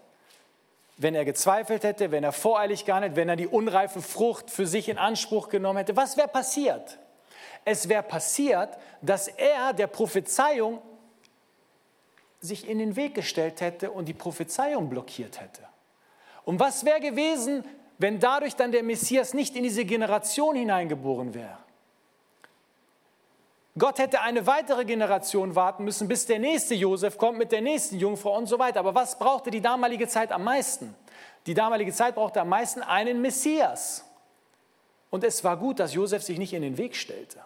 wenn 0.98 1.16
er 1.16 1.24
gezweifelt 1.24 1.84
hätte, 1.84 2.12
wenn 2.12 2.24
er 2.24 2.34
voreilig 2.34 2.84
gehandelt, 2.84 3.16
wenn 3.16 3.30
er 3.30 3.36
die 3.38 3.48
unreife 3.48 4.02
Frucht 4.02 4.52
für 4.52 4.68
sich 4.68 4.90
in 4.90 4.98
Anspruch 4.98 5.48
genommen 5.48 5.78
hätte? 5.78 5.96
Was 5.96 6.18
wäre 6.18 6.28
passiert? 6.28 6.98
Es 7.70 7.90
wäre 7.90 8.02
passiert, 8.02 8.78
dass 9.02 9.28
er 9.28 9.74
der 9.74 9.88
Prophezeiung 9.88 10.82
sich 12.40 12.66
in 12.66 12.80
den 12.80 12.96
Weg 12.96 13.14
gestellt 13.14 13.60
hätte 13.60 13.92
und 13.92 14.06
die 14.06 14.14
Prophezeiung 14.14 14.90
blockiert 14.90 15.42
hätte. 15.42 15.64
Und 16.46 16.62
was 16.62 16.86
wäre 16.86 17.02
gewesen, 17.02 17.66
wenn 17.98 18.22
dadurch 18.22 18.56
dann 18.56 18.72
der 18.72 18.84
Messias 18.84 19.34
nicht 19.34 19.54
in 19.58 19.64
diese 19.64 19.84
Generation 19.84 20.56
hineingeboren 20.56 21.34
wäre? 21.34 21.58
Gott 23.78 24.00
hätte 24.00 24.22
eine 24.22 24.48
weitere 24.48 24.86
Generation 24.86 25.54
warten 25.54 25.84
müssen, 25.84 26.08
bis 26.08 26.26
der 26.26 26.40
nächste 26.40 26.74
Josef 26.74 27.18
kommt 27.18 27.38
mit 27.38 27.52
der 27.52 27.60
nächsten 27.60 27.98
Jungfrau 27.98 28.38
und 28.38 28.46
so 28.46 28.58
weiter. 28.60 28.80
Aber 28.80 28.96
was 28.96 29.20
brauchte 29.20 29.52
die 29.52 29.60
damalige 29.60 30.08
Zeit 30.08 30.32
am 30.32 30.46
meisten? 30.46 30.96
Die 31.46 31.54
damalige 31.54 31.92
Zeit 31.92 32.16
brauchte 32.16 32.40
am 32.40 32.48
meisten 32.48 32.82
einen 32.82 33.22
Messias. 33.22 34.06
Und 35.10 35.26
es 35.26 35.44
war 35.44 35.58
gut, 35.58 35.82
dass 35.82 35.94
Josef 35.94 36.24
sich 36.24 36.40
nicht 36.40 36.54
in 36.54 36.62
den 36.62 36.78
Weg 36.78 36.96
stellte. 36.96 37.42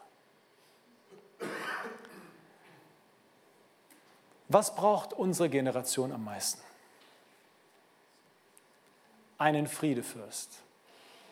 Was 4.53 4.75
braucht 4.75 5.13
unsere 5.13 5.49
Generation 5.49 6.11
am 6.11 6.25
meisten? 6.25 6.61
Einen 9.37 9.65
Friedefürst, 9.65 10.49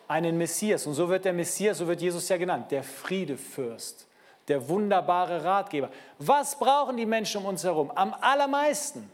einen 0.08 0.38
Messias. 0.38 0.86
Und 0.86 0.94
so 0.94 1.08
wird 1.08 1.24
der 1.24 1.32
Messias, 1.32 1.78
so 1.78 1.86
wird 1.86 2.00
Jesus 2.00 2.28
ja 2.28 2.38
genannt, 2.38 2.70
der 2.70 2.82
Friedefürst 2.82 4.06
der 4.48 4.68
wunderbare 4.68 5.44
Ratgeber. 5.44 5.90
Was 6.18 6.58
brauchen 6.58 6.96
die 6.96 7.06
Menschen 7.06 7.42
um 7.42 7.46
uns 7.46 7.62
herum? 7.62 7.92
Am 7.94 8.12
allermeisten 8.20 9.08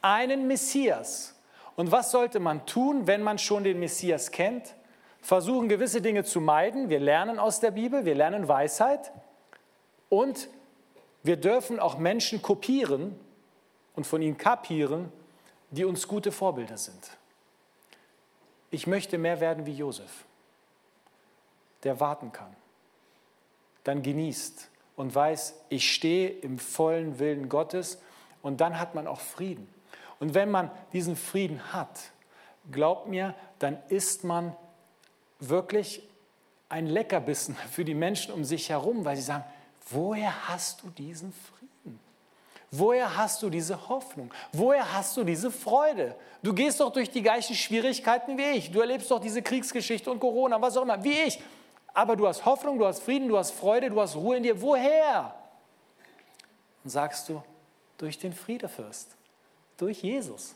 einen 0.00 0.46
Messias. 0.46 1.34
Und 1.76 1.90
was 1.90 2.10
sollte 2.10 2.40
man 2.40 2.66
tun, 2.66 3.06
wenn 3.06 3.22
man 3.22 3.38
schon 3.38 3.64
den 3.64 3.80
Messias 3.80 4.30
kennt? 4.30 4.74
Versuchen 5.22 5.68
gewisse 5.68 6.00
Dinge 6.00 6.24
zu 6.24 6.40
meiden. 6.40 6.88
Wir 6.88 7.00
lernen 7.00 7.38
aus 7.38 7.60
der 7.60 7.72
Bibel, 7.72 8.04
wir 8.04 8.14
lernen 8.14 8.46
Weisheit. 8.48 9.12
Und 10.08 10.48
wir 11.22 11.36
dürfen 11.36 11.80
auch 11.80 11.98
Menschen 11.98 12.40
kopieren 12.40 13.18
und 14.00 14.06
von 14.06 14.22
ihnen 14.22 14.38
kapieren, 14.38 15.12
die 15.70 15.84
uns 15.84 16.08
gute 16.08 16.32
Vorbilder 16.32 16.78
sind. 16.78 17.18
Ich 18.70 18.86
möchte 18.86 19.18
mehr 19.18 19.40
werden 19.40 19.66
wie 19.66 19.74
Josef, 19.74 20.24
der 21.82 22.00
warten 22.00 22.32
kann, 22.32 22.56
dann 23.84 24.00
genießt 24.00 24.70
und 24.96 25.14
weiß, 25.14 25.54
ich 25.68 25.92
stehe 25.92 26.30
im 26.30 26.58
vollen 26.58 27.18
Willen 27.18 27.50
Gottes 27.50 27.98
und 28.40 28.62
dann 28.62 28.80
hat 28.80 28.94
man 28.94 29.06
auch 29.06 29.20
Frieden. 29.20 29.68
Und 30.18 30.32
wenn 30.32 30.50
man 30.50 30.70
diesen 30.94 31.14
Frieden 31.14 31.74
hat, 31.74 32.00
glaubt 32.72 33.06
mir, 33.06 33.34
dann 33.58 33.76
ist 33.90 34.24
man 34.24 34.56
wirklich 35.40 36.08
ein 36.70 36.86
Leckerbissen 36.86 37.54
für 37.70 37.84
die 37.84 37.94
Menschen 37.94 38.32
um 38.32 38.46
sich 38.46 38.70
herum, 38.70 39.04
weil 39.04 39.16
sie 39.16 39.24
sagen, 39.24 39.44
woher 39.90 40.48
hast 40.48 40.84
du 40.84 40.88
diesen 40.88 41.34
Frieden? 41.34 41.69
Woher 42.72 43.16
hast 43.16 43.42
du 43.42 43.50
diese 43.50 43.88
Hoffnung? 43.88 44.32
Woher 44.52 44.92
hast 44.92 45.16
du 45.16 45.24
diese 45.24 45.50
Freude? 45.50 46.14
Du 46.42 46.54
gehst 46.54 46.78
doch 46.78 46.92
durch 46.92 47.10
die 47.10 47.22
gleichen 47.22 47.56
Schwierigkeiten 47.56 48.38
wie 48.38 48.50
ich. 48.50 48.70
Du 48.70 48.80
erlebst 48.80 49.10
doch 49.10 49.20
diese 49.20 49.42
Kriegsgeschichte 49.42 50.10
und 50.10 50.20
Corona, 50.20 50.60
was 50.62 50.76
auch 50.76 50.82
immer, 50.82 51.02
wie 51.02 51.20
ich. 51.20 51.42
Aber 51.92 52.14
du 52.14 52.28
hast 52.28 52.44
Hoffnung, 52.44 52.78
du 52.78 52.86
hast 52.86 53.02
Frieden, 53.02 53.28
du 53.28 53.36
hast 53.36 53.50
Freude, 53.50 53.90
du 53.90 54.00
hast 54.00 54.14
Ruhe 54.14 54.36
in 54.36 54.44
dir. 54.44 54.62
Woher? 54.62 55.34
Und 56.84 56.90
sagst 56.90 57.28
du, 57.28 57.42
durch 57.98 58.18
den 58.18 58.32
Friedefürst, 58.32 59.08
durch 59.76 60.02
Jesus. 60.02 60.54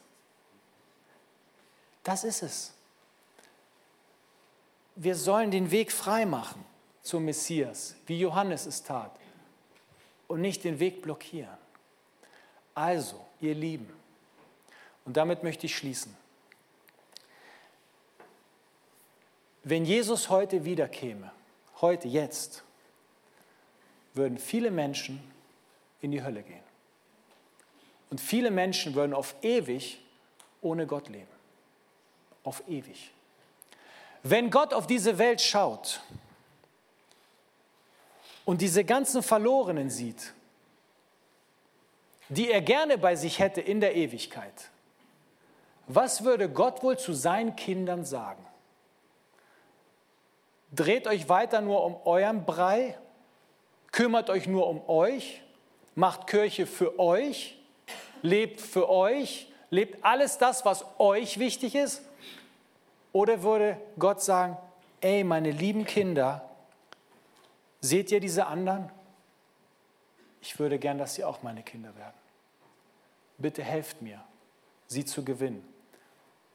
Das 2.04 2.22
ist 2.22 2.42
es. 2.42 2.72
Wir 4.94 5.16
sollen 5.16 5.50
den 5.50 5.72
Weg 5.72 5.90
frei 5.90 6.24
machen 6.24 6.64
zum 7.02 7.24
Messias, 7.24 7.96
wie 8.06 8.20
Johannes 8.20 8.66
es 8.66 8.84
tat, 8.84 9.10
und 10.28 10.40
nicht 10.40 10.62
den 10.62 10.78
Weg 10.78 11.02
blockieren. 11.02 11.63
Also, 12.74 13.24
ihr 13.40 13.54
Lieben, 13.54 13.92
und 15.04 15.16
damit 15.16 15.42
möchte 15.42 15.66
ich 15.66 15.76
schließen. 15.76 16.16
Wenn 19.62 19.84
Jesus 19.84 20.28
heute 20.28 20.64
wiederkäme, 20.64 21.30
heute, 21.80 22.08
jetzt, 22.08 22.62
würden 24.14 24.38
viele 24.38 24.70
Menschen 24.70 25.22
in 26.00 26.10
die 26.10 26.22
Hölle 26.22 26.42
gehen. 26.42 26.62
Und 28.10 28.20
viele 28.20 28.50
Menschen 28.50 28.94
würden 28.94 29.14
auf 29.14 29.34
ewig 29.42 30.00
ohne 30.60 30.86
Gott 30.86 31.08
leben. 31.08 31.26
Auf 32.44 32.62
ewig. 32.68 33.10
Wenn 34.22 34.50
Gott 34.50 34.72
auf 34.72 34.86
diese 34.86 35.18
Welt 35.18 35.40
schaut 35.40 36.00
und 38.44 38.60
diese 38.60 38.84
ganzen 38.84 39.22
Verlorenen 39.22 39.90
sieht, 39.90 40.32
die 42.36 42.50
er 42.50 42.60
gerne 42.60 42.98
bei 42.98 43.16
sich 43.16 43.38
hätte 43.38 43.60
in 43.60 43.80
der 43.80 43.94
Ewigkeit, 43.94 44.70
was 45.86 46.24
würde 46.24 46.48
Gott 46.48 46.82
wohl 46.82 46.98
zu 46.98 47.12
seinen 47.12 47.56
Kindern 47.56 48.04
sagen? 48.04 48.44
Dreht 50.72 51.06
euch 51.06 51.28
weiter 51.28 51.60
nur 51.60 51.84
um 51.84 51.96
euren 52.04 52.44
Brei, 52.44 52.98
kümmert 53.92 54.30
euch 54.30 54.46
nur 54.46 54.66
um 54.66 54.88
euch, 54.88 55.42
macht 55.94 56.26
Kirche 56.26 56.66
für 56.66 56.98
euch, 56.98 57.58
lebt 58.22 58.60
für 58.60 58.88
euch, 58.88 59.48
lebt 59.70 60.04
alles 60.04 60.38
das, 60.38 60.64
was 60.64 60.84
euch 60.98 61.38
wichtig 61.38 61.74
ist? 61.74 62.02
Oder 63.12 63.42
würde 63.42 63.76
Gott 63.98 64.22
sagen, 64.22 64.56
ey, 65.00 65.22
meine 65.22 65.52
lieben 65.52 65.84
Kinder, 65.84 66.50
seht 67.80 68.10
ihr 68.10 68.18
diese 68.18 68.46
anderen? 68.46 68.90
Ich 70.40 70.58
würde 70.58 70.78
gern, 70.78 70.98
dass 70.98 71.14
sie 71.14 71.22
auch 71.22 71.42
meine 71.42 71.62
Kinder 71.62 71.94
werden. 71.96 72.23
Bitte 73.38 73.62
helft 73.62 74.02
mir, 74.02 74.22
sie 74.86 75.04
zu 75.04 75.24
gewinnen. 75.24 75.66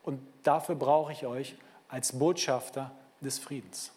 Und 0.03 0.21
dafür 0.43 0.75
brauche 0.75 1.11
ich 1.11 1.25
euch 1.25 1.55
als 1.87 2.17
Botschafter 2.17 2.91
des 3.21 3.39
Friedens. 3.39 3.91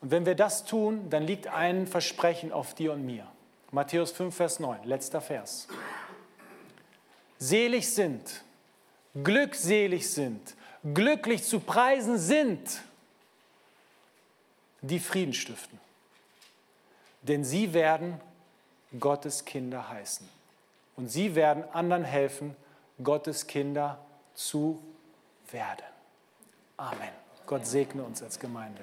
Und 0.00 0.10
wenn 0.10 0.26
wir 0.26 0.34
das 0.34 0.64
tun, 0.64 1.08
dann 1.10 1.22
liegt 1.22 1.46
ein 1.46 1.86
Versprechen 1.86 2.52
auf 2.52 2.74
dir 2.74 2.92
und 2.92 3.06
mir. 3.06 3.26
Matthäus 3.70 4.10
5, 4.10 4.34
Vers 4.34 4.60
9, 4.60 4.84
letzter 4.84 5.20
Vers. 5.20 5.68
Selig 7.38 7.88
sind, 7.94 8.42
glückselig 9.22 10.10
sind, 10.10 10.54
glücklich 10.92 11.44
zu 11.44 11.60
preisen 11.60 12.18
sind, 12.18 12.82
die 14.80 14.98
Frieden 14.98 15.32
stiften. 15.32 15.78
Denn 17.22 17.44
sie 17.44 17.72
werden 17.72 18.20
Gottes 18.98 19.44
Kinder 19.44 19.88
heißen. 19.88 20.28
Und 20.96 21.08
sie 21.08 21.34
werden 21.34 21.64
anderen 21.72 22.04
helfen, 22.04 22.56
Gottes 23.02 23.46
Kinder 23.46 23.98
zu 24.34 24.82
werden. 25.50 25.86
Amen. 26.76 27.10
Gott 27.46 27.66
segne 27.66 28.02
uns 28.02 28.22
als 28.22 28.38
Gemeinde. 28.38 28.82